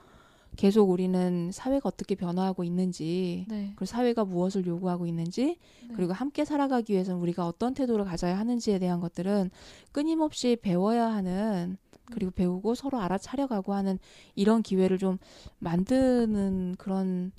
계속 0.57 0.91
우리는 0.91 1.51
사회가 1.53 1.89
어떻게 1.89 2.15
변화하고 2.17 2.65
있는지 2.65 3.47
네. 3.49 3.73
그리고 3.77 3.85
사회가 3.85 4.25
무엇을 4.25 4.67
요구하고 4.67 5.07
있는지 5.07 5.59
네. 5.89 5.95
그리고 5.95 6.13
함께 6.13 6.45
살아가기 6.45 6.93
위해서는 6.93 7.21
우리가 7.21 7.47
어떤 7.47 7.75
태도를 7.75 8.05
가져야 8.05 8.39
하는지에 8.39 8.81
대한 8.81 8.99
것들은 8.99 9.51
끊임없이 9.93 10.57
배워야 10.61 11.07
하는 11.07 11.77
그리고 12.11 12.33
배우고 12.33 12.75
서로 12.75 12.99
알아차려가고 12.99 13.75
하는 13.75 13.99
이런 14.35 14.63
기회를 14.63 14.99
좀 14.99 15.19
만드는 15.59 16.75
그런 16.77 17.33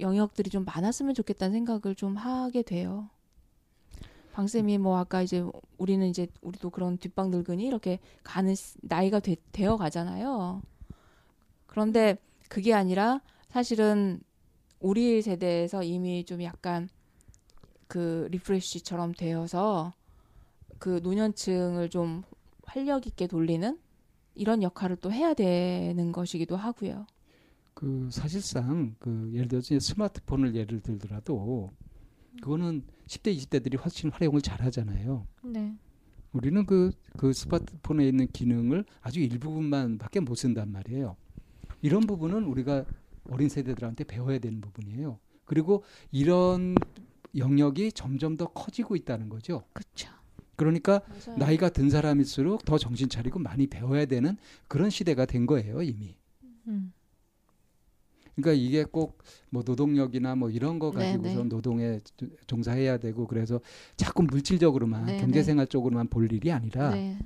영역들이 0.00 0.48
좀 0.48 0.64
많았으면 0.64 1.14
좋겠다는 1.14 1.52
생각을 1.52 1.94
좀 1.94 2.16
하게 2.16 2.62
돼요. 2.62 3.10
방쌤이 4.36 4.76
뭐 4.76 4.98
아까 4.98 5.22
이제 5.22 5.42
우리는 5.78 6.06
이제 6.06 6.28
우리도 6.42 6.68
그런 6.68 6.98
뒷방 6.98 7.30
늙은이 7.30 7.64
이렇게 7.64 8.00
가는 8.22 8.54
시- 8.54 8.76
나이가 8.82 9.18
되, 9.18 9.34
되어 9.50 9.78
가잖아요. 9.78 10.60
그런데 11.66 12.18
그게 12.50 12.74
아니라 12.74 13.22
사실은 13.48 14.20
우리 14.78 15.22
세대에서 15.22 15.84
이미 15.84 16.22
좀 16.26 16.42
약간 16.42 16.90
그 17.88 18.28
리프레쉬처럼 18.30 19.14
되어서 19.14 19.94
그 20.78 21.00
노년층을 21.02 21.88
좀 21.88 22.22
활력 22.64 23.06
있게 23.06 23.26
돌리는 23.26 23.78
이런 24.34 24.62
역할을 24.62 24.96
또 24.96 25.10
해야 25.10 25.32
되는 25.32 26.12
것이기도 26.12 26.56
하고요. 26.56 27.06
그 27.72 28.10
사실상 28.12 28.96
그 28.98 29.30
예를 29.32 29.48
들어서 29.48 29.78
스마트폰을 29.78 30.54
예를 30.54 30.80
들더라도 30.82 31.70
그거는 32.42 32.82
10대 33.06 33.36
20대들이 33.36 33.80
훨씬 33.82 34.10
활용을 34.10 34.40
잘 34.40 34.60
하잖아요. 34.62 35.26
네. 35.42 35.76
우리는 36.32 36.66
그, 36.66 36.90
그 37.16 37.32
스마트폰에 37.32 38.06
있는 38.06 38.26
기능을 38.32 38.84
아주 39.00 39.20
일부분만 39.20 39.98
밖에 39.98 40.20
못 40.20 40.34
쓴단 40.34 40.70
말이에요. 40.70 41.16
이런 41.82 42.00
부분은 42.00 42.44
우리가 42.44 42.84
어린 43.30 43.48
세대들한테 43.48 44.04
배워야 44.04 44.38
되는 44.38 44.60
부분이에요. 44.60 45.18
그리고 45.44 45.84
이런 46.10 46.74
영역이 47.36 47.92
점점 47.92 48.36
더 48.36 48.46
커지고 48.46 48.96
있다는 48.96 49.28
거죠. 49.28 49.64
그렇죠. 49.72 50.10
그러니까 50.56 51.02
맞아요. 51.08 51.38
나이가 51.38 51.68
든 51.68 51.90
사람일수록 51.90 52.64
더 52.64 52.78
정신 52.78 53.08
차리고 53.08 53.38
많이 53.38 53.66
배워야 53.66 54.06
되는 54.06 54.36
그런 54.68 54.90
시대가 54.90 55.26
된 55.26 55.46
거예요, 55.46 55.82
이미. 55.82 56.16
음. 56.66 56.92
그러니까 58.36 58.52
이게 58.52 58.84
꼭 58.84 59.18
뭐 59.56 59.62
노동력이나 59.64 60.34
뭐 60.34 60.50
이런 60.50 60.78
거 60.78 60.92
네, 60.92 61.12
가지고서 61.12 61.42
네. 61.42 61.48
노동에 61.48 62.00
종사해야 62.46 62.98
되고 62.98 63.26
그래서 63.26 63.58
자꾸 63.96 64.22
물질적으로만 64.22 65.06
네, 65.06 65.16
경제생활 65.18 65.66
쪽으로만 65.66 66.08
볼 66.08 66.30
일이 66.30 66.52
아니라 66.52 66.90
네. 66.90 67.18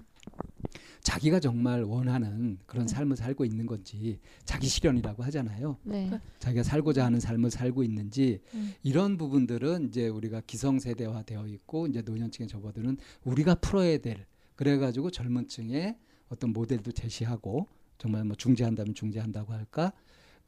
자기가 1.03 1.40
정말 1.40 1.83
원하는 1.83 2.59
그런 2.66 2.87
네. 2.87 2.94
삶을 2.94 3.16
살고 3.16 3.44
있는 3.44 3.66
건지 3.66 4.20
자기 4.44 4.68
실현이라고 4.68 5.25
하잖아요. 5.25 5.79
네. 5.83 6.09
자기가 6.38 6.62
살고자 6.62 7.05
하는 7.05 7.18
삶을 7.18 7.51
살고 7.51 7.83
있는지 7.83 8.40
음. 8.55 8.75
이런 8.85 9.16
부분들은 9.16 9.88
이제 9.88 10.07
우리가 10.07 10.42
기성세대화 10.46 11.23
되어 11.23 11.49
있고 11.49 11.88
이제 11.88 12.03
노년층에 12.03 12.46
접어드는 12.46 12.99
우리가 13.25 13.57
풀어야 13.57 13.99
될 13.99 14.25
그래가지고 14.55 15.11
젊은층에 15.11 15.96
어떤 16.29 16.53
모델도 16.53 16.92
제시하고 16.92 17.66
정말 17.99 18.25
뭐 18.25 18.37
중재한다면 18.37 18.94
중재한다고 18.94 19.53
할까 19.53 19.92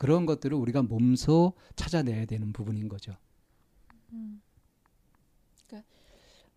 그런 0.03 0.27
것들을 0.27 0.57
우리가 0.57 0.83
몸소 0.83 1.53
찾아내야 1.77 2.27
되는 2.27 2.53
부분인 2.53 2.88
거죠. 2.88 3.12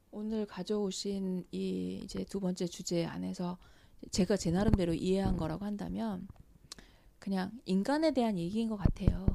오늘 0.09 0.47
가져오신 0.47 1.45
이 1.51 2.01
이제 2.03 2.23
두 2.23 2.39
번째 2.39 2.65
주제 2.65 3.05
안에서 3.05 3.59
제가 4.09 4.35
제 4.35 4.49
나름대로 4.49 4.95
이해한 4.95 5.37
거라고 5.37 5.63
한다면 5.63 6.27
그냥 7.19 7.51
인간에 7.65 8.09
대한 8.09 8.39
얘기인 8.39 8.67
것 8.67 8.77
같아요. 8.77 9.27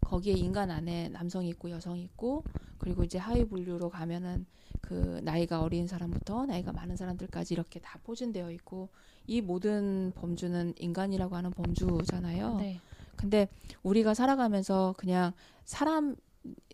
거기에 0.00 0.32
인간 0.32 0.70
안에 0.70 1.10
남성이 1.10 1.50
있고 1.50 1.68
여성이 1.68 2.04
있고 2.04 2.44
그리고 2.78 3.04
이제 3.04 3.18
하위 3.18 3.44
분류로 3.44 3.90
가면은 3.90 4.46
그 4.80 5.20
나이가 5.22 5.60
어린 5.60 5.86
사람부터 5.86 6.46
나이가 6.46 6.72
많은 6.72 6.96
사람들까지 6.96 7.52
이렇게 7.52 7.78
다 7.78 7.98
포진되어 8.04 8.52
있고 8.52 8.88
이 9.26 9.42
모든 9.42 10.12
범주는 10.14 10.74
인간이라고 10.78 11.36
하는 11.36 11.50
범주잖아요. 11.50 12.56
네. 12.56 12.80
근데 13.20 13.48
우리가 13.82 14.14
살아가면서 14.14 14.94
그냥 14.96 15.32
사람 15.64 16.16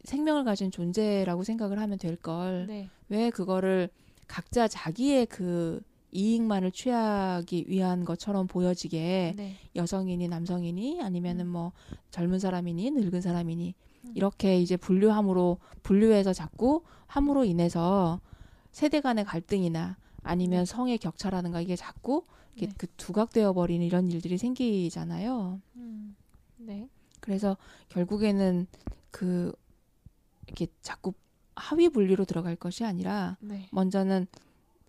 생명을 0.05 0.45
가진 0.45 0.71
존재라고 0.71 1.43
생각을 1.43 1.81
하면 1.81 1.99
될걸 1.99 2.67
네. 2.69 2.89
왜 3.09 3.31
그거를 3.31 3.91
각자 4.29 4.69
자기의 4.69 5.27
그 5.27 5.83
이익만을 6.13 6.71
취하기 6.71 7.65
위한 7.69 8.05
것처럼 8.05 8.47
보여지게 8.47 9.35
네. 9.37 9.57
여성이니 9.75 10.29
남성이니 10.29 11.03
아니면은 11.03 11.49
뭐 11.49 11.73
젊은 12.11 12.39
사람이니 12.39 12.93
늙은 12.93 13.21
사람이니 13.21 13.75
음. 14.05 14.13
이렇게 14.15 14.61
이제 14.61 14.77
분류함으로 14.77 15.59
분류해서 15.83 16.33
자꾸 16.33 16.83
함으로 17.07 17.45
인해서 17.45 18.21
세대 18.71 19.01
간의 19.01 19.25
갈등이나 19.25 19.97
아니면 20.23 20.61
네. 20.61 20.65
성의 20.65 20.99
격차라는가 20.99 21.61
이게 21.61 21.77
자꾸 21.77 22.25
이렇게 22.55 22.67
네. 22.69 22.75
그 22.79 22.87
두각되어 22.97 23.53
버리는 23.53 23.85
이런 23.85 24.11
일들이 24.11 24.39
생기잖아요. 24.39 25.61
음. 25.77 26.17
네. 26.59 26.89
그래서 27.21 27.57
결국에는 27.89 28.67
그 29.11 29.53
이렇게 30.47 30.67
자꾸 30.83 31.13
하위 31.55 31.89
분류로 31.89 32.25
들어갈 32.25 32.57
것이 32.57 32.85
아니라 32.85 33.37
네. 33.41 33.69
먼저는 33.73 34.27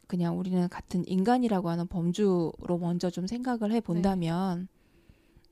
그냥 0.08 0.40
우리는 0.40 0.68
같은 0.70 1.06
인간이라고 1.08 1.70
하는 1.70 1.88
범주로 1.88 2.78
먼저 2.80 3.10
좀 3.10 3.28
생각을 3.28 3.72
해 3.72 3.82
본다면 3.82 4.68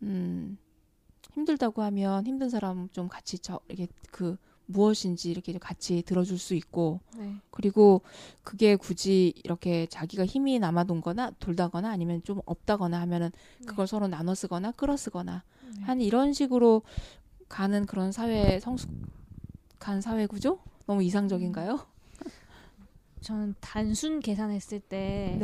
음 0.02 0.58
힘들다고 1.34 1.82
하면 1.84 2.26
힘든 2.26 2.50
사람 2.50 2.90
좀 2.90 3.08
같이 3.08 3.40
저 3.40 3.60
이렇게 3.68 3.88
그 4.12 4.38
무엇인지 4.68 5.30
이렇게 5.30 5.58
같이 5.58 6.02
들어줄 6.02 6.40
수 6.40 6.56
있고 6.56 7.02
네. 7.18 7.36
그리고 7.52 8.02
그게 8.44 8.76
굳이 8.76 9.34
이렇게 9.44 9.86
자기가 9.88 10.26
힘이 10.26 10.60
남아 10.60 10.86
돈거나 10.86 11.32
돌다거나 11.40 11.90
아니면 11.90 12.24
좀 12.24 12.42
없다거나 12.46 13.00
하면은 13.02 13.32
그걸 13.66 13.88
서로 13.88 14.08
나눠 14.08 14.34
쓰거나 14.34 14.72
끌어 14.72 14.98
쓰거나 14.98 15.44
네. 15.78 15.84
한 15.84 16.02
이런 16.02 16.34
식으로 16.34 16.84
가는 17.50 17.86
그런 17.86 18.12
사회 18.12 18.60
성숙한 18.60 20.02
사회 20.02 20.26
구조 20.26 20.60
너무 20.86 21.04
이상적인가요? 21.04 21.80
저는 23.22 23.56
단순 23.60 24.20
계산했을 24.20 24.80
때 24.80 25.36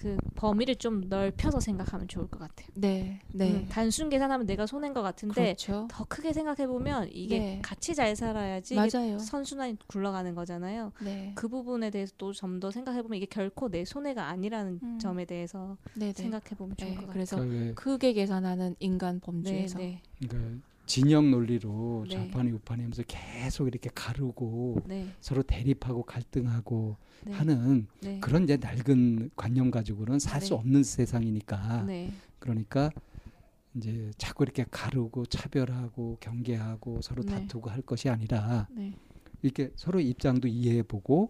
그 0.00 0.06
네, 0.08 0.16
범위를 0.34 0.76
좀 0.76 1.02
넓혀서 1.08 1.60
생각하면 1.60 2.08
좋을 2.08 2.26
것 2.28 2.38
같아요. 2.38 2.68
네, 2.74 3.20
네. 3.34 3.52
음, 3.52 3.66
단순 3.68 4.08
계산하면 4.08 4.46
내가 4.46 4.64
손해인 4.66 4.94
것 4.94 5.02
같은데 5.02 5.34
그렇죠. 5.34 5.86
더 5.90 6.04
크게 6.04 6.32
생각해 6.32 6.66
보면 6.66 7.10
이게 7.12 7.38
네. 7.38 7.58
같이 7.62 7.94
잘 7.94 8.16
살아야지. 8.16 8.76
선순환이 9.18 9.76
굴러가는 9.86 10.34
거잖아요. 10.34 10.92
네, 11.04 11.32
그 11.34 11.48
부분에 11.48 11.90
대해서 11.90 12.12
또 12.16 12.32
좀 12.32 12.58
더 12.60 12.70
생각해 12.70 13.02
보면 13.02 13.16
이게 13.18 13.26
결코 13.26 13.68
내 13.68 13.84
손해가 13.84 14.28
아니라는 14.28 14.80
음. 14.82 14.98
점에 14.98 15.24
대해서 15.26 15.76
네, 15.94 16.06
네. 16.06 16.12
생각해 16.12 16.56
보면 16.56 16.76
좋을 16.76 16.90
네, 16.90 16.94
것 16.96 17.06
같아요. 17.06 17.12
그래서 17.12 17.74
크게 17.74 18.12
계산하는 18.14 18.76
인간 18.80 19.16
네, 19.16 19.20
범주에서 19.20 19.78
네, 19.78 20.02
그러니까 20.18 20.66
진영 20.90 21.30
논리로 21.30 22.04
네. 22.08 22.16
좌판이 22.16 22.50
우판이 22.50 22.82
하면서 22.82 23.04
계속 23.06 23.68
이렇게 23.68 23.88
가르고 23.94 24.82
네, 24.86 25.06
서로 25.20 25.44
대립하고 25.44 26.02
갈등하고 26.02 26.96
네, 27.26 27.32
하는 27.32 27.86
네, 28.00 28.18
그런 28.18 28.42
이제 28.42 28.56
낡은 28.56 29.30
관념 29.36 29.70
가지고는 29.70 30.18
살수 30.18 30.48
네. 30.48 30.54
없는 30.56 30.82
세상이니까 30.82 31.84
네, 31.84 32.12
그러니까 32.40 32.90
이제 33.76 34.10
자꾸 34.18 34.42
이렇게 34.42 34.64
가르고 34.68 35.26
차별하고 35.26 36.16
경계하고 36.18 37.02
서로 37.02 37.22
네. 37.22 37.34
다투고 37.34 37.70
할 37.70 37.82
것이 37.82 38.08
아니라 38.08 38.66
네, 38.72 38.92
이렇게 39.42 39.70
서로 39.76 40.00
입장도 40.00 40.48
이해해보고 40.48 41.28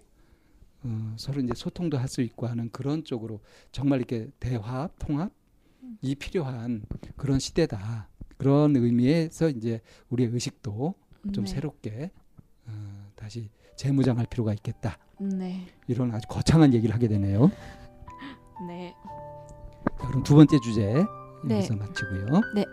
어, 0.84 1.14
서로 1.18 1.42
이제 1.42 1.52
소통도 1.54 1.98
할 1.98 2.08
수 2.08 2.22
있고 2.22 2.46
하는 2.46 2.70
그런 2.70 3.04
쪽으로 3.04 3.40
정말 3.72 3.98
이렇게 3.98 4.30
대화 4.40 4.88
통합 4.98 5.30
음. 5.82 5.98
이 6.00 6.14
필요한 6.14 6.86
그런 7.16 7.38
시대다 7.38 8.08
그런 8.40 8.74
의미에서 8.74 9.50
이제 9.50 9.82
우리의 10.08 10.30
의식도 10.32 10.94
좀 11.32 11.44
네, 11.44 11.52
새롭게 11.52 12.10
어, 12.66 12.72
다시 13.14 13.50
재무장할 13.76 14.24
필요가 14.30 14.54
있겠다 14.54 14.98
네, 15.18 15.66
이런 15.86 16.10
아주 16.14 16.26
거창한 16.26 16.72
얘기를 16.72 16.94
하게 16.94 17.06
되네요. 17.08 17.50
네. 18.66 18.94
자, 20.00 20.08
그럼 20.08 20.22
두 20.22 20.34
번째 20.34 20.58
주제 20.60 21.04
네. 21.44 21.56
여기서 21.56 21.76
마치고요. 21.76 22.40
네. 22.54 22.64